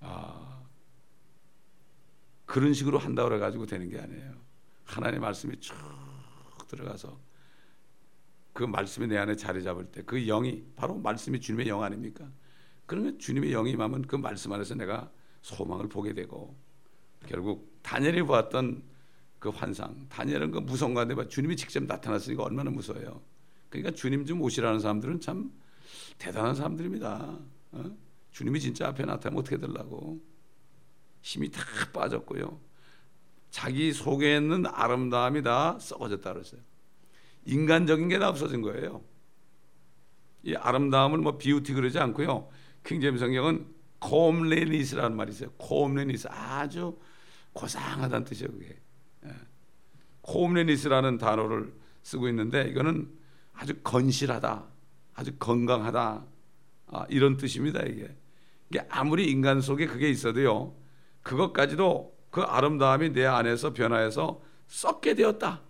아, 0.00 0.64
그런 2.46 2.72
식으로 2.72 2.98
한다고 2.98 3.34
해가지고 3.34 3.66
되는 3.66 3.88
게 3.88 3.98
아니에요. 3.98 4.34
하나님의 4.84 5.20
말씀이 5.20 5.58
쭉 5.60 5.74
들어가서 6.68 7.18
그 8.58 8.64
말씀이 8.64 9.06
내 9.06 9.16
안에 9.16 9.36
자리 9.36 9.62
잡을 9.62 9.84
때 9.84 10.02
그 10.02 10.18
영이 10.26 10.64
바로 10.74 10.96
말씀이 10.96 11.38
주님의 11.38 11.68
영 11.68 11.84
아닙니까? 11.84 12.28
그러면 12.86 13.16
주님의 13.16 13.52
영이 13.52 13.70
임하면 13.70 14.02
그 14.02 14.16
말씀 14.16 14.52
안에서 14.52 14.74
내가 14.74 15.12
소망을 15.42 15.88
보게 15.88 16.12
되고 16.12 16.56
결국 17.28 17.78
다니엘이 17.82 18.22
보았던 18.22 18.82
그 19.38 19.50
환상, 19.50 20.08
다니엘은 20.08 20.50
그 20.50 20.58
무서운 20.58 20.92
가운데 20.92 21.28
주님이 21.28 21.54
직접 21.54 21.84
나타났으니까 21.84 22.42
얼마나 22.42 22.68
무서워요. 22.72 23.22
그러니까 23.68 23.94
주님 23.94 24.26
좀 24.26 24.42
오시라는 24.42 24.80
사람들은 24.80 25.20
참 25.20 25.52
대단한 26.18 26.56
사람들입니다. 26.56 27.38
어? 27.70 27.96
주님이 28.32 28.58
진짜 28.58 28.88
앞에 28.88 29.04
나타나면 29.04 29.38
어떻게 29.40 29.56
되려고 29.56 30.20
힘이 31.22 31.48
다 31.48 31.62
빠졌고요. 31.94 32.58
자기 33.50 33.92
속에 33.92 34.36
있는 34.36 34.66
아름다움이 34.66 35.44
다 35.44 35.78
썩어졌다 35.78 36.32
그랬어요. 36.32 36.60
인간적인 37.48 38.08
게 38.08 38.18
다 38.18 38.28
없어진 38.28 38.62
거예요. 38.62 39.02
이 40.42 40.54
아름다움을 40.54 41.18
뭐 41.18 41.38
비우티 41.38 41.72
그러지 41.72 41.98
않고요. 41.98 42.48
킹제임 42.84 43.16
성경은 43.18 43.66
콤레니스라는 44.00 45.16
말이 45.16 45.32
있어요. 45.32 45.50
콤레니스 45.56 46.28
아주 46.30 46.98
고상하다는 47.54 48.24
뜻이에요. 48.24 48.52
그게 48.52 48.78
예. 49.26 49.30
콤레니스라는 50.22 51.18
단어를 51.18 51.74
쓰고 52.02 52.28
있는데 52.28 52.68
이거는 52.68 53.10
아주 53.54 53.74
건실하다, 53.82 54.64
아주 55.14 55.32
건강하다 55.38 56.24
아, 56.88 57.06
이런 57.08 57.36
뜻입니다. 57.36 57.82
이게 57.82 58.14
이게 58.70 58.86
아무리 58.90 59.30
인간 59.30 59.60
속에 59.60 59.86
그게 59.86 60.08
있어도요, 60.10 60.74
그것까지도 61.22 62.16
그 62.30 62.42
아름다움이 62.42 63.10
내 63.14 63.24
안에서 63.26 63.72
변화해서 63.72 64.40
썩게 64.68 65.14
되었다. 65.14 65.62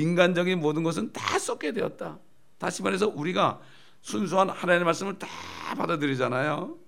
인간적인 0.00 0.60
모든 0.60 0.82
것은 0.82 1.12
다 1.12 1.38
썩게 1.38 1.72
되었다. 1.72 2.18
다시 2.58 2.82
말해서 2.82 3.08
우리가 3.08 3.60
순수한 4.00 4.48
하나님의 4.48 4.84
말씀을 4.84 5.18
다 5.18 5.28
받아들이잖아요. 5.76 6.78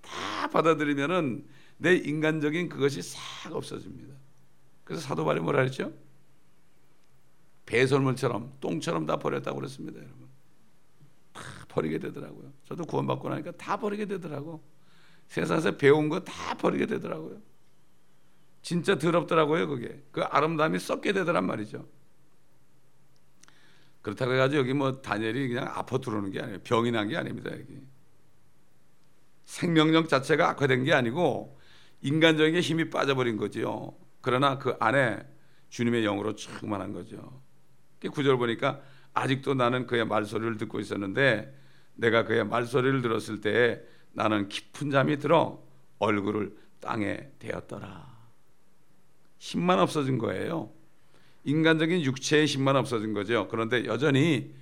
다 0.00 0.50
받아들이면은 0.50 1.46
내 1.76 1.94
인간적인 1.94 2.68
그것이 2.68 3.02
싹 3.02 3.52
없어집니다. 3.52 4.14
그래서 4.84 5.02
사도 5.02 5.24
바울이 5.24 5.40
뭐라 5.40 5.62
했죠? 5.62 5.92
배설물처럼 7.66 8.54
똥처럼 8.60 9.04
다 9.04 9.16
버렸다고 9.18 9.56
그랬습니다, 9.58 9.98
여러분. 9.98 10.28
다 11.32 11.42
버리게 11.68 11.98
되더라고요. 11.98 12.50
저도 12.64 12.84
구원받고 12.84 13.28
나니까 13.28 13.52
다 13.52 13.76
버리게 13.76 14.06
되더라고. 14.06 14.62
세상에서 15.28 15.76
배운 15.76 16.08
거 16.08 16.20
다 16.24 16.54
버리게 16.56 16.86
되더라고요. 16.86 17.42
진짜 18.62 18.98
더럽더라고요, 18.98 19.68
그게. 19.68 20.02
그 20.10 20.22
아름다움이 20.22 20.78
썩게 20.78 21.12
되더란 21.12 21.46
말이죠. 21.46 21.86
그렇다고 24.02 24.32
해가지고 24.32 24.60
여기 24.60 24.72
뭐 24.74 25.00
다니엘이 25.02 25.48
그냥 25.48 25.66
아파 25.68 25.98
들어오는 25.98 26.30
게 26.30 26.40
아니에요. 26.40 26.58
병이 26.64 26.90
난 26.92 27.08
게 27.08 27.16
아닙니다, 27.16 27.50
여기. 27.52 27.80
생명력 29.44 30.08
자체가 30.08 30.50
악화된 30.50 30.84
게 30.84 30.92
아니고 30.92 31.58
인간적인 32.02 32.54
게 32.54 32.60
힘이 32.60 32.90
빠져버린 32.90 33.36
거지요. 33.36 33.94
그러나 34.20 34.58
그 34.58 34.76
안에 34.78 35.18
주님의 35.70 36.02
영으로 36.04 36.34
충만한 36.34 36.92
거죠. 36.92 37.42
구절 38.12 38.36
보니까 38.36 38.80
아직도 39.14 39.54
나는 39.54 39.86
그의 39.86 40.06
말소리를 40.06 40.56
듣고 40.58 40.80
있었는데 40.80 41.54
내가 41.94 42.24
그의 42.24 42.44
말소리를 42.44 43.02
들었을 43.02 43.40
때 43.40 43.82
나는 44.12 44.48
깊은 44.48 44.90
잠이 44.90 45.18
들어 45.18 45.62
얼굴을 45.98 46.56
땅에 46.80 47.30
대었더라. 47.38 48.16
힘만 49.38 49.80
없어진 49.80 50.18
거예요. 50.18 50.70
인간적인 51.48 52.04
육체의 52.04 52.44
힘만 52.44 52.76
없어진 52.76 53.14
거죠. 53.14 53.48
그런데 53.48 53.86
여전히 53.86 54.54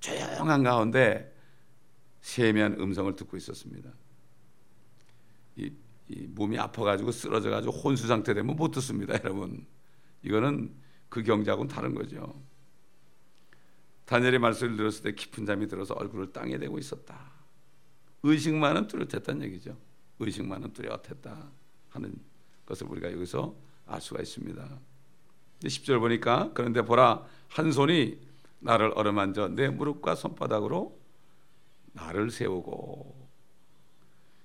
조용한 0.00 0.64
가운데 0.64 1.32
세미한 2.20 2.80
음성을 2.80 3.14
듣고 3.14 3.36
있었습니다. 3.36 3.92
이, 5.54 5.72
이 6.08 6.26
몸이 6.26 6.58
아파가지고 6.58 7.12
쓰러져가지고 7.12 7.72
혼수 7.72 8.08
상태 8.08 8.34
되면 8.34 8.56
못 8.56 8.72
듣습니다, 8.72 9.14
여러분. 9.22 9.64
이거는 10.24 10.74
그 11.08 11.22
경작은 11.22 11.68
다른 11.68 11.94
거죠. 11.94 12.42
다니엘의 14.06 14.40
말씀을 14.40 14.76
들었을 14.76 15.04
때 15.04 15.14
깊은 15.14 15.46
잠이 15.46 15.68
들어서 15.68 15.94
얼굴을 15.94 16.32
땅에 16.32 16.58
대고 16.58 16.80
있었다. 16.80 17.30
의식만은 18.24 18.88
뚜렷했다는 18.88 19.42
얘기죠. 19.46 19.78
의식만은 20.18 20.72
뚜렷했다 20.72 21.52
하는 21.90 22.16
것을 22.66 22.88
우리가 22.88 23.12
여기서 23.12 23.54
알 23.86 24.00
수가 24.00 24.20
있습니다. 24.20 24.89
10절 25.62 26.00
보니까 26.00 26.50
그런데 26.54 26.82
보라 26.82 27.24
한 27.48 27.72
손이 27.72 28.18
나를 28.60 28.92
어루만져 28.94 29.48
내 29.48 29.68
무릎과 29.68 30.14
손바닥으로 30.14 30.98
나를 31.92 32.30
세우고 32.30 33.20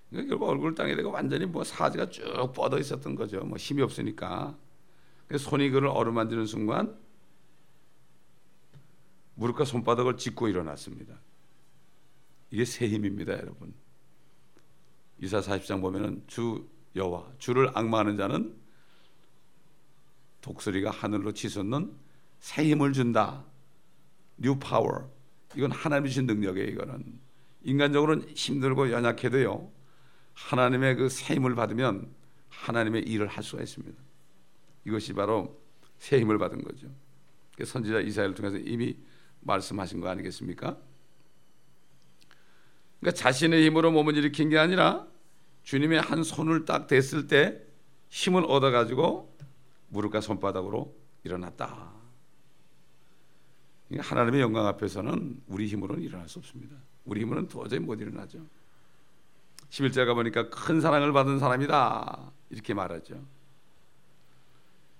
그러니까 0.09 0.29
결국 0.29 0.49
얼굴 0.49 0.75
땅에 0.75 0.95
대고 0.95 1.11
완전히 1.11 1.45
뭐 1.45 1.63
사지가 1.63 2.09
쭉 2.09 2.23
뻗어 2.53 2.79
있었던 2.79 3.15
거죠. 3.15 3.41
뭐 3.41 3.57
힘이 3.57 3.81
없으니까. 3.81 4.57
손이 5.37 5.71
그를 5.71 5.87
어루만지는 5.87 6.45
순간 6.45 6.97
무릎과 9.35 9.65
손바닥을 9.65 10.17
짚고 10.17 10.47
일어났습니다. 10.47 11.19
이게 12.51 12.63
새 12.63 12.87
힘입니다, 12.87 13.33
여러분. 13.33 13.73
이사야 15.19 15.39
40장 15.39 15.81
보면은 15.81 16.23
주 16.27 16.67
여호와 16.95 17.33
주를 17.37 17.71
앙망하는 17.73 18.17
자는 18.17 18.55
독수리가 20.45 20.91
하늘로 20.91 21.33
치솟는 21.33 21.91
새 22.39 22.63
힘을 22.65 22.93
준다. 22.93 23.43
New 24.37 24.59
power. 24.59 25.11
이건 25.55 25.71
하나님이 25.71 26.09
주신 26.09 26.27
능력이에요, 26.27 26.69
이거는. 26.69 27.19
인간적으로는 27.63 28.29
힘들고 28.29 28.91
연약해도요. 28.91 29.71
하나님의 30.33 30.97
그 30.97 31.09
새 31.09 31.33
힘을 31.33 31.55
받으면 31.55 32.13
하나님의 32.49 33.03
일을 33.03 33.25
할 33.27 33.43
수가 33.43 33.63
있습니다. 33.63 33.97
이것이 34.85 35.13
바로 35.13 35.59
새 35.97 36.19
힘을 36.19 36.37
받은 36.37 36.63
거죠. 36.63 36.87
선지자 37.63 38.01
이사야를 38.01 38.35
통해서 38.35 38.57
이미 38.57 38.97
말씀하신 39.39 39.99
거 39.99 40.09
아니겠습니까? 40.09 40.77
그러니까 42.99 43.17
자신의 43.17 43.65
힘으로 43.65 43.91
몸을 43.91 44.15
일으킨 44.15 44.49
게 44.49 44.59
아니라 44.59 45.07
주님의 45.63 46.01
한 46.01 46.21
손을 46.23 46.65
딱 46.65 46.85
댔을 46.85 47.25
때 47.27 47.59
힘을 48.09 48.43
얻어 48.47 48.69
가지고 48.69 49.34
무릎과 49.95 50.21
손바닥으로 50.21 50.93
일어났다. 51.23 51.93
하나님의 53.97 54.41
영광 54.41 54.67
앞에서는 54.67 55.43
우리 55.47 55.67
힘으로는 55.67 56.03
일어날 56.03 56.27
수 56.27 56.39
없습니다. 56.39 56.75
우리 57.05 57.21
힘으로는 57.21 57.47
도저히 57.47 57.79
못 57.79 57.99
일어나죠. 57.99 58.45
11절 59.69 60.05
가보니까 60.05 60.49
큰 60.49 60.81
사랑을 60.81 61.13
받은 61.13 61.39
사람이다. 61.39 62.31
이렇게 62.49 62.73
말하죠. 62.73 63.23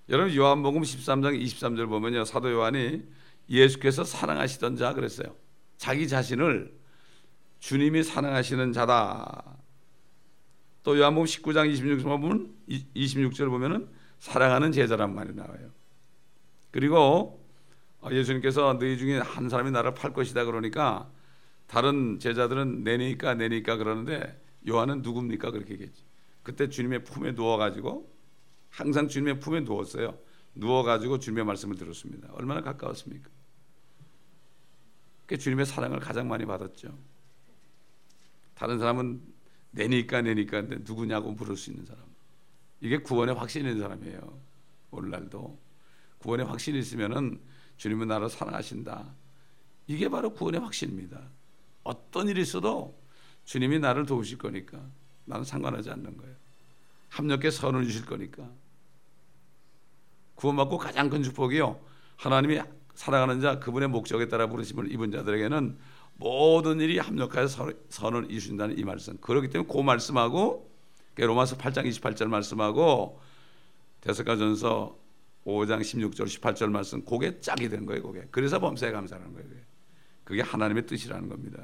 여러분 0.10 0.36
요한복음 0.36 0.82
13장 0.82 1.42
23절 1.42 1.90
보면요. 1.90 2.26
사도 2.26 2.52
요한이 2.52 3.04
예수께서 3.50 4.04
사랑하시던 4.04 4.76
자 4.78 4.94
그랬어요. 4.94 5.36
자기 5.78 6.08
자신을 6.08 6.74
주님이 7.60 8.04
사랑하시는 8.04 8.72
자다. 8.72 9.58
또 10.84 10.98
요한복음 10.98 11.26
19장 11.26 11.72
26절 11.74 12.04
보면 12.04 12.56
26절 12.70 13.50
보면은 13.50 13.90
사랑하는 14.20 14.72
제자란 14.72 15.14
말이 15.14 15.34
나와요. 15.34 15.72
그리고 16.72 17.46
예수님께서 18.10 18.78
너희 18.80 18.98
중에 18.98 19.20
한 19.20 19.50
사람이 19.50 19.72
나를 19.72 19.94
팔 19.94 20.14
것이다 20.14 20.46
그러니까 20.46 21.10
다른 21.68 22.20
제자들은 22.20 22.84
내니까 22.84 23.34
내니까 23.34 23.78
그러는데 23.78 24.42
요한은 24.68 25.02
누굽니까 25.02 25.52
그렇게 25.52 25.74
얘기했지. 25.74 26.04
그때 26.44 26.70
주님의 26.70 27.04
품에 27.04 27.34
누워 27.34 27.58
가지고 27.58 28.14
항상 28.70 29.08
주님의 29.08 29.40
품에 29.40 29.62
누웠어요. 29.62 30.18
누워 30.54 30.84
가지고 30.84 31.20
주님의 31.20 31.46
말씀을 31.46 31.76
들었습니다. 31.76 32.30
얼마나 32.34 32.62
가까웠습니까? 32.62 33.30
그 35.26 35.38
주님의 35.38 35.66
사랑을 35.66 36.00
가장 36.00 36.28
많이 36.28 36.46
받았죠. 36.46 36.98
다른 38.54 38.80
사람은 38.80 39.22
내니까 39.72 40.22
내니까 40.22 40.62
누구냐고 40.62 41.32
물을 41.32 41.58
수 41.58 41.72
있는 41.72 41.86
사람. 41.86 42.05
이게 42.82 42.98
구원의 42.98 43.36
확신이 43.36 43.70
있는 43.70 43.82
사람이에요. 43.82 44.40
오늘날도 44.92 45.60
구원의 46.20 46.46
확신이 46.46 46.80
있으면은 46.80 47.40
주님은 47.78 48.08
나를 48.08 48.30
사랑하신다. 48.30 49.14
이게 49.88 50.10
바로 50.10 50.34
구원의 50.34 50.62
확신입니다. 50.62 51.30
어떤 51.84 52.28
일이 52.28 52.42
있어도 52.42 53.00
주님이 53.46 53.80
나를 53.80 54.06
도우실 54.06 54.38
거니까 54.38 54.82
나는 55.26 55.44
상관하지 55.44 55.92
않는 55.92 56.18
거예요. 56.18 56.36
합력해 57.10 57.52
선을 57.52 57.86
주실 57.86 58.06
거니까. 58.06 58.50
구원받고 60.36 60.78
가장 60.78 61.10
큰 61.10 61.24
축복이요. 61.24 61.80
하나님이 62.18 62.62
사랑하는 62.94 63.42
자 63.42 63.60
그분의 63.60 63.90
목적에 63.90 64.28
따라 64.28 64.48
부르심을 64.48 64.92
입은 64.92 65.12
자들에게는 65.12 65.78
모든 66.18 66.80
일이 66.80 66.98
합력하여 66.98 67.48
선을 67.90 68.32
이루신다는 68.32 68.78
이 68.78 68.84
말씀. 68.84 69.18
그렇기 69.18 69.50
때문에 69.50 69.72
그 69.72 69.82
말씀하고 69.82 70.75
로마서 71.24 71.58
8장 71.58 71.88
28절 71.88 72.28
말씀하고 72.28 73.22
데스가전서 74.02 75.00
5장 75.46 75.82
16절 75.82 76.26
18절 76.26 76.70
말씀 76.70 77.06
그게 77.06 77.40
짝이 77.40 77.70
된 77.70 77.86
거예요. 77.86 78.04
그게. 78.04 78.28
그래서 78.32 78.60
범사에 78.60 78.92
감사하는 78.92 79.34
거예요. 79.34 79.48
그게. 80.24 80.42
하나님의 80.42 80.86
뜻이라는 80.88 81.30
겁니다. 81.30 81.64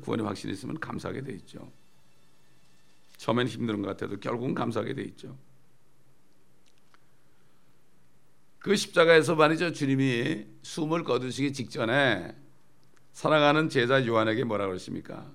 구원의 0.00 0.26
확신이 0.26 0.52
있으면 0.54 0.80
감사하게 0.80 1.22
돼 1.22 1.32
있죠. 1.34 1.70
처음엔 3.16 3.46
힘든 3.46 3.80
것 3.82 3.88
같아도 3.88 4.18
결국은 4.18 4.54
감사하게 4.54 4.94
돼 4.94 5.02
있죠. 5.02 5.36
그 8.58 8.74
십자가에서 8.74 9.34
말이죠. 9.34 9.72
주님이 9.72 10.46
숨을 10.62 11.04
거두시기 11.04 11.52
직전에 11.52 12.34
사랑하는 13.12 13.68
제자 13.68 14.04
요한에게 14.06 14.44
뭐라 14.44 14.66
그러십니까? 14.66 15.30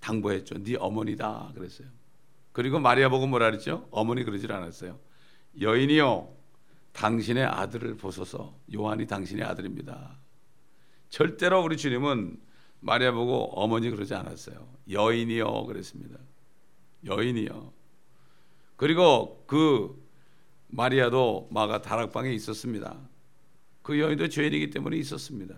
당부했죠. 0.00 0.62
네 0.62 0.76
어머니다 0.76 1.52
그랬어요. 1.54 1.88
그리고 2.52 2.80
마리아 2.80 3.08
보고 3.08 3.26
뭐라 3.26 3.50
그랬죠? 3.50 3.86
어머니 3.90 4.24
그러질 4.24 4.52
않았어요. 4.52 4.98
여인이요 5.60 6.34
당신의 6.92 7.44
아들을 7.44 7.96
보소서. 7.96 8.58
요한이 8.74 9.06
당신의 9.06 9.44
아들입니다. 9.44 10.18
절대로 11.08 11.62
우리 11.62 11.76
주님은 11.76 12.40
마리아 12.80 13.12
보고 13.12 13.50
어머니 13.60 13.90
그러지 13.90 14.14
않았어요. 14.14 14.66
여인이요 14.90 15.66
그랬습니다. 15.66 16.18
여인이요. 17.04 17.72
그리고 18.76 19.44
그 19.46 20.00
마리아도 20.68 21.48
마가 21.50 21.82
다락방에 21.82 22.32
있었습니다. 22.32 22.98
그 23.82 23.98
여인도 23.98 24.28
죄인이기 24.28 24.70
때문에 24.70 24.96
있었습니다. 24.98 25.56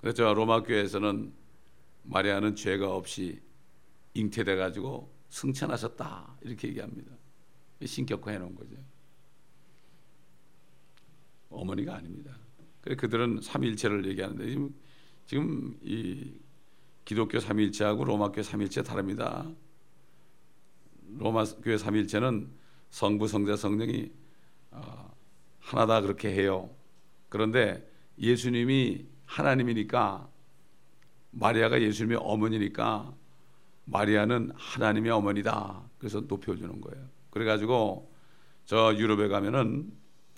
그래서 0.00 0.32
로마 0.32 0.62
교회에서는 0.62 1.39
마리아는 2.10 2.56
죄가 2.56 2.92
없이 2.92 3.40
잉태돼 4.14 4.56
가지고 4.56 5.14
승천하셨다 5.28 6.38
이렇게 6.42 6.68
얘기합니다. 6.68 7.12
신격화해 7.84 8.38
놓은 8.38 8.54
거죠. 8.56 8.76
어머니가 11.48 11.94
아닙니다. 11.94 12.36
그래 12.80 12.96
그들은 12.96 13.40
삼일체를 13.40 14.06
얘기하는데 14.06 14.48
지금, 14.48 14.74
지금 15.24 15.78
이 15.82 16.34
기독교 17.04 17.38
삼일체하고 17.38 18.04
로마 18.04 18.32
교회 18.32 18.42
삼일체 18.42 18.82
다릅니다. 18.82 19.48
로마 21.16 21.44
교회 21.62 21.76
삼일체는 21.78 22.50
성부, 22.90 23.28
성자, 23.28 23.54
성령이 23.54 24.10
어, 24.72 25.14
하나다 25.60 26.00
그렇게 26.00 26.30
해요. 26.32 26.74
그런데 27.28 27.88
예수님이 28.18 29.06
하나님이니까 29.26 30.29
마리아가 31.30 31.80
예수님의 31.80 32.18
어머니니까 32.20 33.14
마리아는 33.84 34.52
하나님의 34.54 35.10
어머니다. 35.10 35.82
그래서 35.98 36.20
높여주는 36.20 36.80
거예요. 36.80 37.08
그래가지고 37.30 38.10
저 38.64 38.94
유럽에 38.96 39.28
가면은 39.28 39.92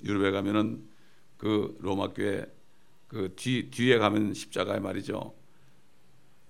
유럽에 0.04 0.30
가면은 0.30 0.88
그 1.36 1.76
로마 1.80 2.12
교회 2.12 2.46
그 3.08 3.34
뒤, 3.36 3.70
뒤에 3.70 3.98
가면 3.98 4.32
십자가에 4.34 4.80
말이죠. 4.80 5.34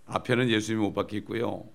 앞에는 0.07 0.49
예수님이 0.49 0.85
못 0.85 0.93
박혀 0.93 1.17
있고요. 1.19 1.69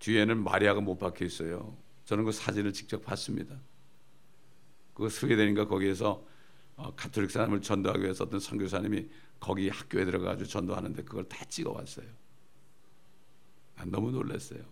뒤에는 0.00 0.42
마리아가 0.42 0.80
못 0.80 0.98
박혀 0.98 1.24
있어요. 1.24 1.76
저는 2.04 2.24
그 2.24 2.32
사진을 2.32 2.72
직접 2.72 3.02
봤습니다. 3.04 3.56
그 4.92 5.08
스웨덴인가 5.08 5.66
거기에서 5.66 6.24
어, 6.76 6.94
가톨릭 6.94 7.30
사람을 7.30 7.60
전도하기 7.62 8.02
위해서 8.02 8.24
어떤 8.24 8.40
선교사님이 8.40 9.08
거기 9.38 9.68
학교에 9.68 10.04
들어가서 10.04 10.44
전도하는데 10.44 11.02
그걸 11.04 11.24
다 11.24 11.44
찍어왔어요. 11.44 12.06
난 13.76 13.90
너무 13.90 14.10
놀랐어요. 14.10 14.62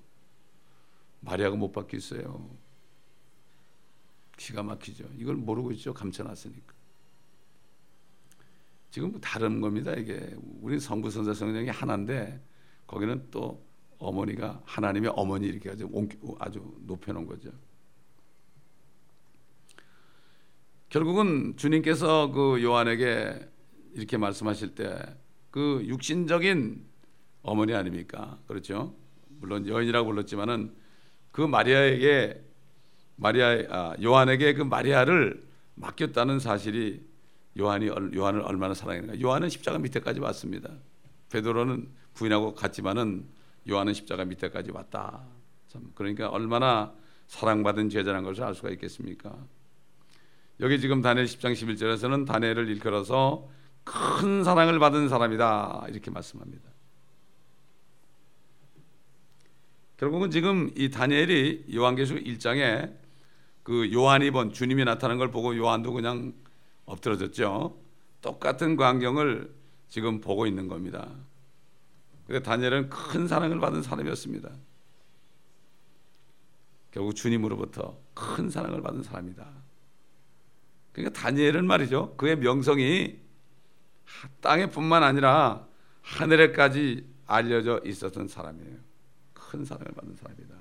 마리아가 1.20 1.56
못 1.56 1.72
바뀌었어요. 1.72 2.50
기가 4.36 4.62
막히죠. 4.62 5.08
이걸 5.16 5.36
모르고 5.36 5.72
있죠. 5.72 5.94
감춰놨으니까. 5.94 6.74
지금 8.90 9.20
다른 9.20 9.60
겁니다. 9.60 9.92
이게 9.94 10.36
우리 10.60 10.78
성부 10.78 11.10
선사 11.10 11.32
성령이 11.32 11.68
하나인데 11.68 12.42
거기는 12.86 13.26
또 13.30 13.64
어머니가 13.98 14.60
하나님의 14.66 15.12
어머니 15.14 15.46
이렇게 15.46 15.70
아주 15.70 15.88
아주 16.38 16.76
높여놓은 16.82 17.26
거죠. 17.26 17.52
결국은 20.92 21.54
주님께서 21.56 22.30
그 22.30 22.62
요한에게 22.62 23.48
이렇게 23.94 24.16
말씀하실 24.16 24.74
때 24.74 25.22
그 25.52 25.84
육신적인 25.86 26.82
어머니 27.42 27.74
아닙니까? 27.74 28.38
그렇죠? 28.48 28.96
물론 29.38 29.68
여인이라고 29.68 30.08
불렀지만은 30.08 30.74
그 31.30 31.42
마리아에게 31.42 32.42
마리아 33.16 33.48
아, 33.68 33.94
요한에게 34.02 34.54
그 34.54 34.62
마리아를 34.62 35.46
맡겼다는 35.74 36.40
사실이 36.40 37.06
요한이 37.58 37.88
요한을 37.88 38.40
얼마나 38.40 38.72
사랑했는가. 38.72 39.20
요한은 39.20 39.50
십자가 39.50 39.78
밑에까지 39.78 40.20
왔습니다. 40.20 40.70
베드로는 41.30 41.88
부인하고 42.14 42.54
갔지만은 42.54 43.26
요한은 43.68 43.92
십자가 43.92 44.24
밑에까지 44.24 44.70
왔다. 44.70 45.22
참 45.68 45.92
그러니까 45.94 46.30
얼마나 46.30 46.94
사랑받은 47.26 47.90
제자라는 47.90 48.24
것을 48.26 48.42
알 48.42 48.54
수가 48.54 48.70
있겠습니까? 48.70 49.36
여기 50.60 50.80
지금 50.80 51.02
다니엘 51.02 51.26
10장 51.26 51.52
11절에서는 51.52 52.26
다니엘을 52.26 52.68
일컬어서 52.68 53.48
큰 53.84 54.44
사랑을 54.44 54.78
받은 54.78 55.08
사람이다 55.08 55.86
이렇게 55.88 56.10
말씀합니다. 56.10 56.70
결국은 59.96 60.30
지금 60.30 60.70
이 60.76 60.90
다니엘이 60.90 61.66
요한계시록 61.74 62.24
1장에 62.24 62.92
그 63.62 63.92
요한이 63.92 64.30
본 64.32 64.52
주님이 64.52 64.84
나타난 64.84 65.18
걸 65.18 65.30
보고 65.30 65.56
요한도 65.56 65.92
그냥 65.92 66.34
엎드러졌죠. 66.86 67.78
똑같은 68.20 68.76
광경을 68.76 69.52
지금 69.88 70.20
보고 70.20 70.46
있는 70.46 70.68
겁니다. 70.68 71.08
근데 72.26 72.42
다니엘은 72.42 72.88
큰 72.88 73.28
사랑을 73.28 73.60
받은 73.60 73.82
사람이었습니다. 73.82 74.50
결국 76.92 77.14
주님으로부터 77.14 77.98
큰 78.14 78.50
사랑을 78.50 78.82
받은 78.82 79.02
사람이다. 79.02 79.61
그러니까 80.92 81.18
다니엘은 81.20 81.66
말이죠. 81.66 82.16
그의 82.16 82.36
명성이 82.36 83.20
땅에뿐만 84.40 85.02
아니라 85.02 85.66
하늘에까지 86.02 87.06
알려져 87.26 87.80
있었던 87.84 88.28
사람이에요. 88.28 88.76
큰 89.32 89.64
사랑을 89.64 89.92
받는 89.94 90.16
사람이다. 90.16 90.54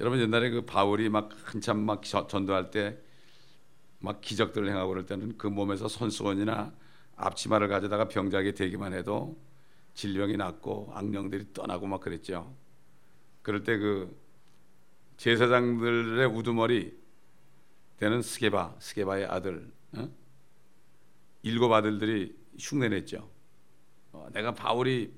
여러분 0.00 0.18
옛날에 0.18 0.50
그 0.50 0.62
바울이 0.62 1.08
막 1.08 1.30
한참 1.44 1.78
막 1.80 2.02
전도할 2.02 2.70
때 2.70 3.04
막 4.04 4.20
기적들을 4.20 4.68
행하고 4.68 4.90
그럴 4.90 5.06
때는 5.06 5.38
그 5.38 5.46
몸에서 5.46 5.88
손수건이나 5.88 6.74
앞치마를 7.16 7.68
가져다가 7.68 8.06
병자에게 8.06 8.52
대기만 8.52 8.92
해도 8.92 9.40
질병이 9.94 10.36
낫고 10.36 10.90
악령들이 10.92 11.54
떠나고 11.54 11.86
막 11.86 12.00
그랬죠. 12.00 12.54
그럴 13.40 13.62
때 13.62 13.78
그 13.78 14.22
제사장들의 15.16 16.26
우두머리 16.26 16.94
되는 17.96 18.22
스게바, 18.22 18.76
스게바의 18.78 19.26
아들, 19.26 19.70
어? 19.96 20.08
일곱 21.42 21.72
아들들이 21.72 22.36
흉내냈죠. 22.58 23.30
어, 24.12 24.28
내가 24.32 24.54
바울이 24.54 25.12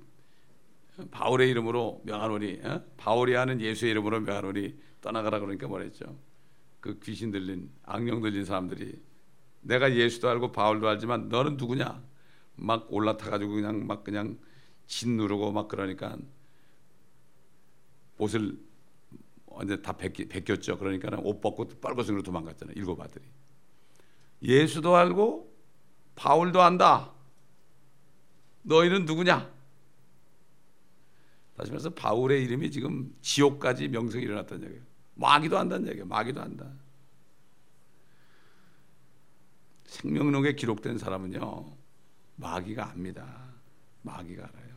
바울의 1.10 1.50
이름으로 1.50 2.02
명하노니 2.04 2.60
어? 2.64 2.82
바울이 2.96 3.34
하는 3.34 3.60
예수의 3.60 3.92
이름으로 3.92 4.20
명하노니 4.20 4.78
떠나가라 5.00 5.40
그러니까 5.40 5.68
뭐랬죠. 5.68 6.18
그 6.80 6.98
귀신 7.00 7.30
들린 7.30 7.70
악령 7.82 8.20
들린 8.20 8.44
사람들이 8.44 9.00
내가 9.60 9.94
예수도 9.94 10.28
알고 10.28 10.52
바울도 10.52 10.88
알지만 10.88 11.28
너는 11.28 11.56
누구냐? 11.56 12.02
막 12.56 12.86
올라타 12.90 13.30
가지고 13.30 13.54
그냥 13.54 13.86
막 13.86 14.04
그냥 14.04 14.38
진 14.86 15.16
누르고 15.16 15.52
막 15.52 15.68
그러니까 15.68 16.16
옷을 18.18 18.58
언제 19.56 19.80
다 19.80 19.92
벗기, 19.92 20.28
벗겼 20.28 20.60
죠. 20.62 20.78
그러니까 20.78 21.16
옷 21.22 21.40
벗고 21.40 21.66
빨간색으로 21.68 22.22
도망갔잖아요. 22.22 22.74
일곱 22.76 23.00
아들이. 23.00 23.24
예수도 24.42 24.94
알고 24.96 25.52
바울도 26.14 26.62
안다. 26.62 27.12
너희는 28.62 29.04
누구냐? 29.06 29.50
다시 31.56 31.70
말해서 31.70 31.90
바울의 31.90 32.44
이름이 32.44 32.70
지금 32.70 33.14
지옥까지 33.22 33.88
명성이 33.88 34.24
일어났다는 34.24 34.64
얘기예요. 34.64 34.84
마귀도 35.14 35.56
한다는 35.56 35.88
얘기예요. 35.88 36.06
마귀도 36.06 36.40
한다. 36.40 36.70
생명록에 39.86 40.54
기록된 40.54 40.98
사람은요. 40.98 41.74
마귀가 42.36 42.90
압니다. 42.90 43.54
마귀가 44.02 44.44
알아요. 44.44 44.76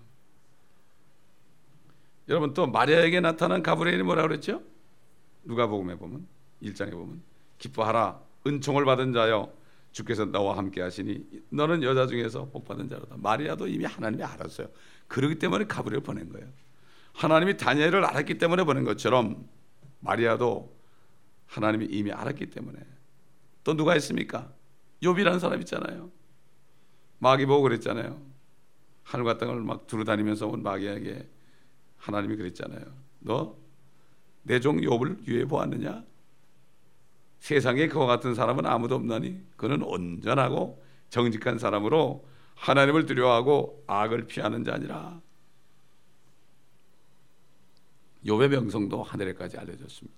여러분 2.30 2.54
또 2.54 2.68
마리아에게 2.68 3.20
나타난 3.20 3.62
가브리엘이 3.62 4.04
뭐라 4.04 4.22
그랬죠? 4.22 4.62
누가복음에 5.50 5.96
보면 5.96 6.28
1장에 6.62 6.92
보면 6.92 7.22
기뻐하라 7.58 8.22
은총을 8.46 8.86
받은 8.86 9.14
자여 9.14 9.52
주께서 9.92 10.26
너와 10.26 10.58
함께 10.58 10.82
하시니 10.82 11.26
너는 11.50 11.82
여자 11.84 12.06
중에서 12.06 12.46
복 12.46 12.66
받은 12.66 12.88
자로다. 12.90 13.16
마리아도 13.18 13.68
이미 13.68 13.86
하나님이 13.86 14.24
알았어요. 14.24 14.68
그러기 15.08 15.40
때문에 15.40 15.66
가브리엘 15.66 16.04
보낸 16.04 16.30
거예요. 16.30 16.48
하나님이 17.14 17.58
다니엘을 17.58 18.06
알았기 18.06 18.38
때문에 18.38 18.64
보낸 18.64 18.84
것처럼 18.84 19.50
마리아도 20.00 20.78
하나님이 21.48 21.88
이미 21.90 22.12
알았기 22.12 22.52
때문에 22.52 22.80
또 23.64 23.76
누가 23.76 23.96
있습니까? 23.96 24.54
욥이라는 25.02 25.40
사람 25.40 25.60
있잖아요. 25.62 26.12
마귀 27.18 27.48
보고 27.48 27.64
그랬잖아요. 27.64 28.22
하늘과 29.04 29.40
땅을 29.40 29.62
막 29.62 29.88
두루다니면서 29.88 30.48
온 30.48 30.62
마귀에게 30.62 31.28
하나님이 31.98 32.36
그랬잖아요. 32.38 32.86
너 33.20 33.58
내 34.43 34.60
종 34.60 34.78
욥을 34.78 35.28
유해 35.28 35.45
보았느냐? 35.45 36.04
세상에 37.39 37.88
그와 37.88 38.06
같은 38.06 38.36
사람은 38.36 38.65
아무도 38.65 38.95
없나니 38.95 39.41
그는 39.56 39.82
온전하고 39.84 40.84
정직한 41.10 41.58
사람으로 41.58 42.25
하나님을 42.56 43.06
두려워하고 43.06 43.84
악을 43.88 44.28
피하는 44.28 44.63
자니라. 44.63 45.21
욥의 48.25 48.49
명성도 48.49 49.02
하늘에까지 49.04 49.58
알려졌습니다. 49.58 50.17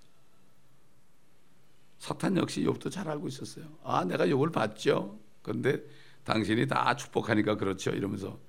사탄 1.99 2.35
역시 2.37 2.63
욥도 2.63 2.91
잘 2.91 3.07
알고 3.07 3.27
있었어요. 3.27 3.65
아, 3.83 4.03
내가 4.03 4.25
욥을 4.25 4.51
봤죠. 4.51 5.19
그런데 5.43 5.83
당신이 6.23 6.67
다 6.67 6.95
축복하니까 6.95 7.57
그렇죠. 7.57 7.91
이러면서 7.91 8.39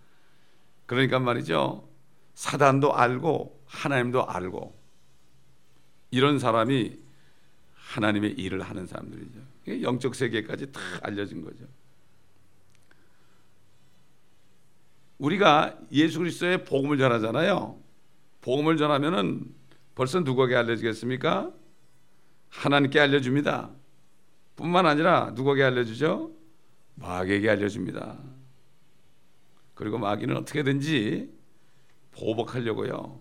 그러니까 0.86 1.18
말이죠. 1.18 1.86
사단도 2.34 2.94
알고 2.94 3.62
하나님도 3.66 4.26
알고 4.26 4.81
이런 6.12 6.38
사람이 6.38 6.98
하나님의 7.74 8.32
일을 8.32 8.60
하는 8.62 8.86
사람들이죠. 8.86 9.40
영적 9.82 10.14
세계까지 10.14 10.70
다 10.70 10.80
알려진 11.02 11.42
거죠. 11.42 11.64
우리가 15.18 15.78
예수 15.90 16.18
그리스도의 16.18 16.64
복음을 16.64 16.98
전하잖아요. 16.98 17.80
복음을 18.42 18.76
전하면은 18.76 19.54
벌써 19.94 20.20
누구에게 20.20 20.54
알려지겠습니까? 20.54 21.52
하나님께 22.50 23.00
알려줍니다. 23.00 23.70
뿐만 24.56 24.84
아니라 24.84 25.32
누구에게 25.34 25.62
알려주죠? 25.62 26.30
마귀에게 26.96 27.48
알려줍니다. 27.48 28.18
그리고 29.74 29.98
마귀는 29.98 30.36
어떻게든지 30.36 31.32
보복하려고요. 32.12 33.18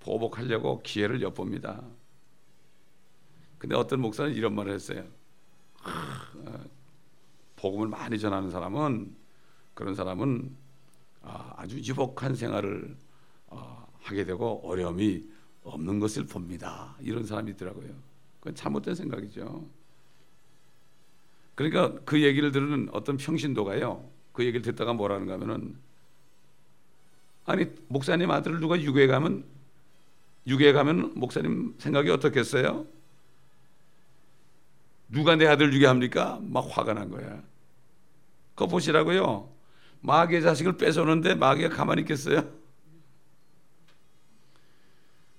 보복하려고 0.00 0.82
기회를 0.82 1.22
엿봅니다. 1.22 1.82
근데 3.58 3.74
어떤 3.74 4.00
목사는 4.00 4.32
이런 4.34 4.54
말을 4.54 4.72
했어요. 4.72 5.04
어, 5.84 6.64
복음을 7.56 7.88
많이 7.88 8.18
전하는 8.18 8.50
사람은 8.50 9.14
그런 9.74 9.94
사람은 9.94 10.56
아, 11.22 11.54
아주 11.56 11.78
유복한 11.78 12.34
생활을 12.34 12.96
어, 13.48 13.86
하게 14.00 14.24
되고 14.24 14.60
어려움이 14.64 15.28
없는 15.64 16.00
것을 16.00 16.26
봅니다. 16.26 16.94
이런 17.00 17.24
사람이 17.24 17.52
있더라고요. 17.52 17.90
그건 18.40 18.54
잘못된 18.54 18.94
생각이죠. 18.94 19.66
그러니까 21.54 22.00
그 22.04 22.22
얘기를 22.22 22.52
들은 22.52 22.88
어떤 22.92 23.16
평신도가요. 23.16 24.08
그 24.32 24.44
얘기를 24.44 24.62
듣다가 24.62 24.92
뭐라는가 24.92 25.34
하면은 25.34 25.76
아니 27.44 27.66
목사님 27.88 28.30
아들을 28.30 28.60
누가 28.60 28.80
유괴 28.80 29.06
가면 29.08 29.44
유괴 30.46 30.72
가면 30.72 31.14
목사님 31.16 31.74
생각이 31.78 32.10
어떻겠어요? 32.10 32.86
누가 35.08 35.36
내 35.36 35.46
아들 35.46 35.72
유괴합니까? 35.72 36.40
막 36.42 36.66
화가 36.70 36.94
난 36.94 37.10
거야. 37.10 37.42
그거 38.54 38.66
보시라고요. 38.66 39.50
마귀의 40.00 40.42
자식을 40.42 40.76
뺏어오는데 40.76 41.34
마귀가 41.34 41.70
가만히 41.70 42.02
있겠어요? 42.02 42.48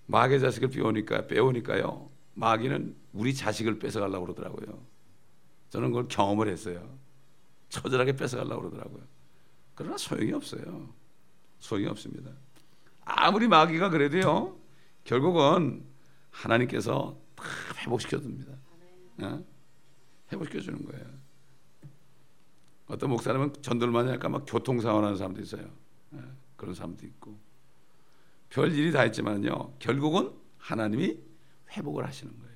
마귀의 0.07 0.39
자식을 0.39 0.69
빼오니까 0.69 1.27
빼오니까요. 1.27 2.09
마귀는 2.33 2.95
우리 3.13 3.33
자식을 3.33 3.79
뺏어가려고 3.79 4.25
그러더라고요. 4.25 4.81
저는 5.69 5.89
그걸 5.89 6.07
경험을 6.07 6.47
했어요. 6.47 6.97
처절하게 7.69 8.15
뺏어가려고 8.15 8.61
그러더라고요. 8.61 9.03
그러나 9.75 9.97
소용이 9.97 10.33
없어요. 10.33 10.89
소용이 11.59 11.87
없습니다. 11.87 12.31
아무리 13.05 13.47
마귀가 13.47 13.89
그래도요, 13.89 14.57
결국은 15.03 15.85
하나님께서 16.31 17.17
다 17.35 17.43
회복시켜 17.77 18.19
줍니다. 18.19 18.53
어? 19.21 19.43
회복시켜 20.31 20.59
주는 20.59 20.83
거예요. 20.85 21.05
어떤 22.87 23.09
목사님은 23.11 23.53
전도를 23.61 23.93
니 24.03 24.09
할까 24.09 24.29
막 24.29 24.45
교통사고 24.47 25.01
나는 25.01 25.15
사람도 25.15 25.41
있어요. 25.41 25.65
어? 26.11 26.23
그런 26.55 26.73
사람도 26.73 27.05
있고. 27.05 27.37
별 28.49 28.71
일이 28.73 28.91
다 28.91 29.05
있지만요, 29.05 29.75
결국은 29.77 30.31
하나님이 30.57 31.19
회복을 31.71 32.05
하시는 32.05 32.33
거예요. 32.39 32.55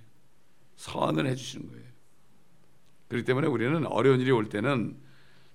선을 0.76 1.28
해주시는 1.28 1.70
거예요. 1.70 1.86
그렇기 3.10 3.26
때문에 3.26 3.48
우리는 3.48 3.86
어려운 3.86 4.20
일이 4.20 4.32
올 4.32 4.50
때는 4.50 4.98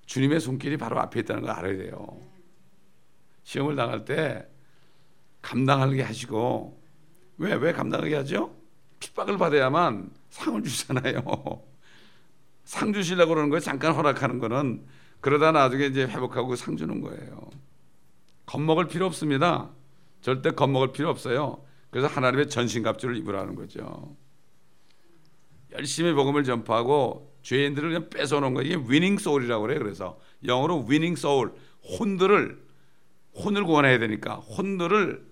주님의 0.06 0.40
손길이 0.40 0.76
바로 0.76 1.00
앞에 1.00 1.20
있다는 1.20 1.42
걸 1.42 1.50
알아야 1.50 1.76
돼요. 1.76 2.20
시험을 3.42 3.74
당할 3.74 4.04
때 4.04 4.48
감당하게 5.42 6.02
하시고 6.02 6.80
왜 7.38 7.54
왜 7.54 7.72
감당하게 7.72 8.16
하죠? 8.16 8.54
핍박을 9.00 9.38
받아야만 9.38 10.10
상을 10.30 10.62
주잖아요. 10.62 11.22
상 12.68 12.92
주시려고 12.92 13.30
그러는 13.30 13.48
거예요. 13.48 13.60
잠깐 13.60 13.94
허락하는 13.94 14.38
거는 14.40 14.84
그러다 15.20 15.52
나중에 15.52 15.86
이제 15.86 16.02
회복하고 16.02 16.54
상 16.54 16.76
주는 16.76 17.00
거예요. 17.00 17.48
겁먹을 18.44 18.88
필요 18.88 19.06
없습니다. 19.06 19.70
절대 20.20 20.50
겁먹을 20.50 20.92
필요 20.92 21.08
없어요. 21.08 21.64
그래서 21.88 22.08
하나님의 22.08 22.50
전신갑주를 22.50 23.16
입으라는 23.16 23.54
거죠. 23.54 24.14
열심히 25.72 26.12
복음을 26.12 26.44
전파하고 26.44 27.34
죄인들을 27.40 27.88
그냥 27.88 28.10
뺏어놓은 28.10 28.52
거 28.52 28.60
이게 28.60 28.78
위닝 28.86 29.16
소울이라고 29.16 29.62
그래요. 29.62 29.78
그래서 29.78 30.20
영어로 30.44 30.84
위닝 30.90 31.16
소울 31.16 31.54
혼들을 31.98 32.62
혼을 33.34 33.64
구원해야 33.64 33.98
되니까 33.98 34.34
혼들을 34.34 35.26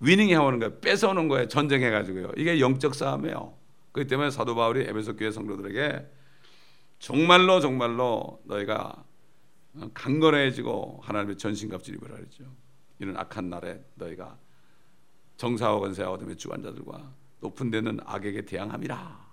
위닝해 0.00 0.34
오는 0.34 0.58
거예요. 0.58 0.80
뺏어오는 0.80 1.28
거예요. 1.28 1.46
전쟁해 1.46 1.90
가지고요. 1.90 2.32
이게 2.36 2.58
영적 2.58 2.96
싸움이에요. 2.96 3.54
그렇기 3.92 4.10
때문에 4.10 4.30
사도 4.30 4.56
바울이 4.56 4.80
에베소 4.88 5.14
교회 5.14 5.30
성도들에게 5.30 6.04
정말로 7.02 7.58
정말로 7.58 8.40
너희가 8.44 9.04
강건해지고 9.92 11.00
하나님의 11.02 11.36
전신갑주를 11.36 11.98
입으라 11.98 12.14
그랬죠. 12.14 12.44
이런 13.00 13.16
악한 13.16 13.50
날에 13.50 13.84
너희가 13.96 14.38
정사와 15.36 15.80
권세와 15.80 16.12
어둠의 16.12 16.36
주관자들과 16.36 17.12
높은 17.40 17.72
데는 17.72 17.98
악에게 18.04 18.44
대항함이라 18.44 19.32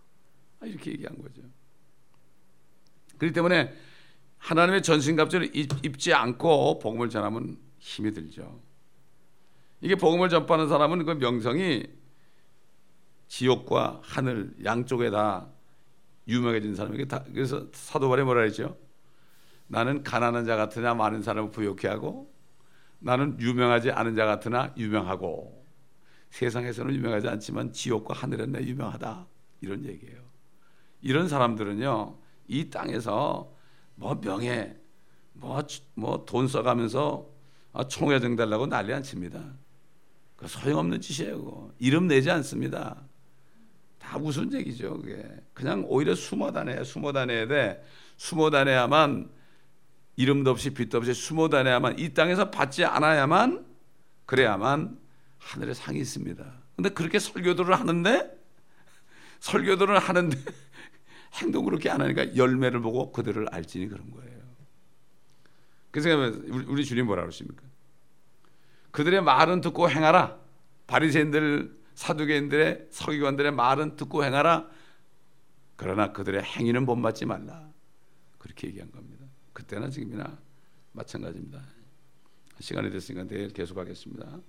이렇게 0.64 0.94
얘기한 0.94 1.22
거죠. 1.22 1.44
그렇기 3.20 3.36
때문에 3.36 3.72
하나님의 4.40 4.82
전신갑주를 4.82 5.56
입지 5.56 6.12
않고 6.12 6.80
복음을 6.80 7.12
전하면 7.12 7.60
힘이 7.78 8.12
들죠. 8.12 8.60
이게 9.82 9.94
복음을 9.94 10.28
전파하는 10.30 10.68
사람은 10.70 11.06
그 11.06 11.12
명성이 11.12 11.86
지옥과 13.28 14.02
하늘 14.02 14.56
양쪽에 14.66 15.12
다 15.12 15.52
유명해진 16.30 16.76
사람에게 16.76 17.06
다 17.06 17.24
그래서 17.34 17.68
사도 17.74 18.08
바울이 18.08 18.24
뭐라 18.24 18.44
했죠? 18.44 18.78
나는 19.68 20.04
가난한 20.04 20.46
자 20.46 20.56
같으나 20.56 20.94
많은 20.94 21.22
사람을 21.22 21.52
부욕해 21.52 21.88
하고 21.88 22.34
나는 23.00 23.40
유명하지 23.40 23.92
않은 23.92 24.16
자 24.16 24.26
같으나 24.26 24.74
유명하고 24.78 25.66
세상에서는 26.30 26.94
유명하지 26.94 27.28
않지만 27.28 27.74
지옥과 27.74 28.14
하늘은 28.14 28.52
내 28.52 28.62
유명하다 28.62 29.28
이런 29.62 29.86
얘기예요. 29.86 30.22
이런 31.02 31.28
사람들은요 31.28 32.18
이 32.48 32.70
땅에서 32.70 33.52
뭐 33.96 34.20
명예 34.22 34.78
뭐돈 35.96 36.48
써가면서 36.48 37.30
아, 37.74 37.88
총회정 37.88 38.36
달라고 38.36 38.68
난리 38.68 38.94
안 38.94 39.04
칩니다. 39.04 39.54
그 40.36 40.48
소용없는 40.48 41.02
짓이에요. 41.02 41.72
이름 41.80 42.08
내지 42.08 42.32
않습니다. 42.32 43.09
다 44.10 44.18
무슨 44.18 44.52
얘기죠. 44.52 44.98
그게 44.98 45.24
그냥 45.54 45.86
오히려 45.88 46.16
숨어 46.16 46.52
다녀야 46.52 46.84
숨어 46.84 47.14
다녀야 47.14 47.48
돼. 47.48 47.86
숨어 48.18 48.50
다녀야만 48.50 49.30
이름도 50.16 50.50
없이 50.50 50.72
빛도 50.72 50.98
없이 50.98 51.14
숨어 51.14 51.50
다녀야만 51.50 52.00
이 52.00 52.12
땅에서 52.12 52.50
받지 52.50 52.84
않아야만 52.84 53.68
그래야만 54.26 54.98
하늘에 55.38 55.76
상이 55.76 56.00
있습니다. 56.00 56.44
근데 56.76 56.90
그렇게 56.90 57.20
설교들을 57.20 57.80
하는데 57.80 58.36
설교들을 59.42 60.00
하는데 60.00 60.38
행동 61.40 61.66
그렇게 61.66 61.92
안 61.92 62.02
하니까 62.02 62.36
열매를 62.36 62.82
보고 62.82 63.12
그들을 63.12 63.48
알지니 63.52 63.90
그런 63.90 64.10
거예요. 64.10 64.40
그래서 65.92 66.10
우리 66.68 66.84
주님 66.84 67.06
뭐라 67.06 67.22
그러십니까? 67.22 67.62
그들의 68.90 69.22
말은 69.22 69.62
듣고 69.62 69.88
행하라. 69.88 70.36
바리새인들 70.88 71.79
사두개인들의 72.00 72.88
서기관들의 72.92 73.52
말은 73.52 73.98
듣고 73.98 74.24
행하라. 74.24 74.70
그러나 75.76 76.14
그들의 76.14 76.42
행위는 76.42 76.86
본받지 76.86 77.26
말라. 77.26 77.70
그렇게 78.38 78.68
얘기한 78.68 78.90
겁니다. 78.90 79.26
그때나 79.52 79.90
지금이나 79.90 80.38
마찬가지입니다. 80.94 81.62
시간이 82.62 82.90
됐으니까 82.90 83.28
내일 83.28 83.50
계속하겠습니다. 83.50 84.40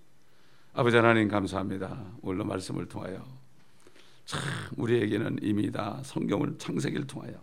아버지 0.74 0.96
하나님 0.96 1.26
감사합니다. 1.26 2.12
오늘 2.22 2.44
말씀을 2.44 2.86
통하여 2.86 3.26
참 4.24 4.40
우리에게는 4.76 5.40
이미 5.42 5.72
다 5.72 6.00
성경을 6.04 6.56
창세기를 6.56 7.08
통하여 7.08 7.34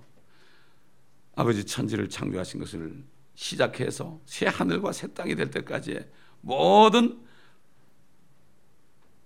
아버지 1.35 1.65
천지를 1.65 2.07
창조하신 2.07 2.61
것을 2.61 3.03
시작해서 3.35 4.21
새 4.25 4.47
하늘과 4.47 4.93
새 4.93 5.13
땅이 5.13 5.35
될 5.35 5.51
때까지 5.51 5.99
모든 6.39 7.26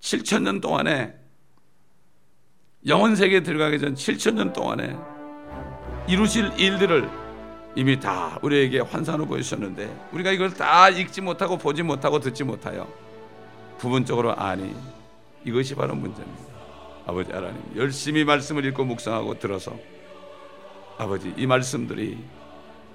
7천 0.02 0.44
년 0.44 0.60
동안에 0.60 1.14
영원 2.88 3.16
세계에 3.16 3.44
들어가기 3.44 3.80
전 3.80 3.94
7천 3.94 4.34
년 4.34 4.52
동안에 4.52 4.98
이루실 6.08 6.60
일들을 6.60 7.10
이미 7.76 8.00
다 8.00 8.38
우리에게 8.42 8.80
환상으로 8.80 9.28
보여주셨는데 9.28 10.10
우리가 10.12 10.32
이걸 10.32 10.54
다 10.54 10.90
읽지 10.90 11.22
못하고 11.22 11.58
보지 11.58 11.84
못하고 11.84 12.20
듣지 12.20 12.44
못하여 12.44 12.92
부분적으로 13.78 14.36
아니 14.36 14.76
이것이 15.46 15.76
바로 15.76 15.96
문제입니다. 15.96 16.52
아버지 17.06 17.32
하나님 17.32 17.62
열심히 17.76 18.24
말씀을 18.24 18.66
읽고 18.66 18.84
묵상하고 18.84 19.40
들어서 19.40 19.76
아버지 20.98 21.34
이 21.38 21.46
말씀들이 21.48 22.18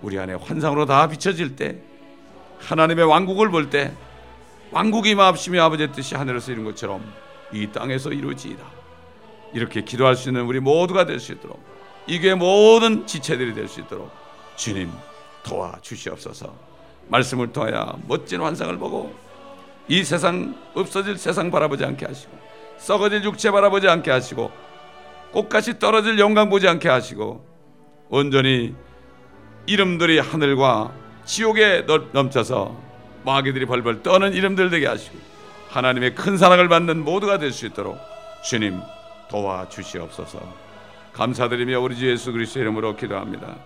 우리 0.02 0.18
안에 0.18 0.34
환상으로 0.34 0.86
다 0.86 1.08
비춰질 1.08 1.56
때 1.56 1.78
하나님의 2.58 3.04
왕국을 3.04 3.50
볼때 3.50 3.94
왕국이 4.76 5.14
마옵시며 5.14 5.62
아버지의 5.64 5.92
뜻이 5.92 6.14
하늘에서 6.16 6.52
이룬 6.52 6.66
것처럼 6.66 7.02
이 7.50 7.66
땅에서 7.68 8.10
이루어지이다. 8.10 8.62
이렇게 9.54 9.80
기도할 9.82 10.16
수 10.16 10.28
있는 10.28 10.42
우리 10.44 10.60
모두가 10.60 11.06
될 11.06 11.18
수 11.18 11.32
있도록 11.32 11.58
이 12.06 12.20
교회 12.20 12.34
모든 12.34 13.06
지체들이 13.06 13.54
될 13.54 13.68
수 13.68 13.80
있도록 13.80 14.10
주님 14.56 14.92
도와 15.42 15.78
주시옵소서. 15.80 16.54
말씀을 17.08 17.54
통하여 17.54 17.98
멋진 18.06 18.42
환상을 18.42 18.76
보고 18.76 19.14
이 19.88 20.04
세상 20.04 20.54
없어질 20.74 21.16
세상 21.16 21.50
바라보지 21.50 21.82
않게 21.82 22.04
하시고 22.04 22.36
썩어질 22.76 23.24
육체 23.24 23.50
바라보지 23.50 23.88
않게 23.88 24.10
하시고 24.10 24.50
꽃같이 25.32 25.78
떨어질 25.78 26.18
영광 26.18 26.50
보지 26.50 26.68
않게 26.68 26.86
하시고 26.90 27.42
온전히 28.10 28.74
이름들이 29.64 30.18
하늘과 30.18 30.92
지옥에 31.24 31.86
넘쳐서 32.12 32.85
마귀들이 33.26 33.66
벌벌 33.66 34.02
떠는 34.02 34.32
이름들 34.32 34.70
되게 34.70 34.86
하시고 34.86 35.18
하나님의 35.68 36.14
큰 36.14 36.38
사랑을 36.38 36.68
받는 36.68 37.04
모두가 37.04 37.38
될 37.38 37.52
수 37.52 37.66
있도록 37.66 37.98
주님 38.44 38.80
도와 39.28 39.68
주시옵소서. 39.68 40.40
감사드리며 41.12 41.80
우리 41.80 41.96
주 41.96 42.08
예수 42.08 42.32
그리스도 42.32 42.60
이름으로 42.60 42.94
기도합니다. 42.96 43.56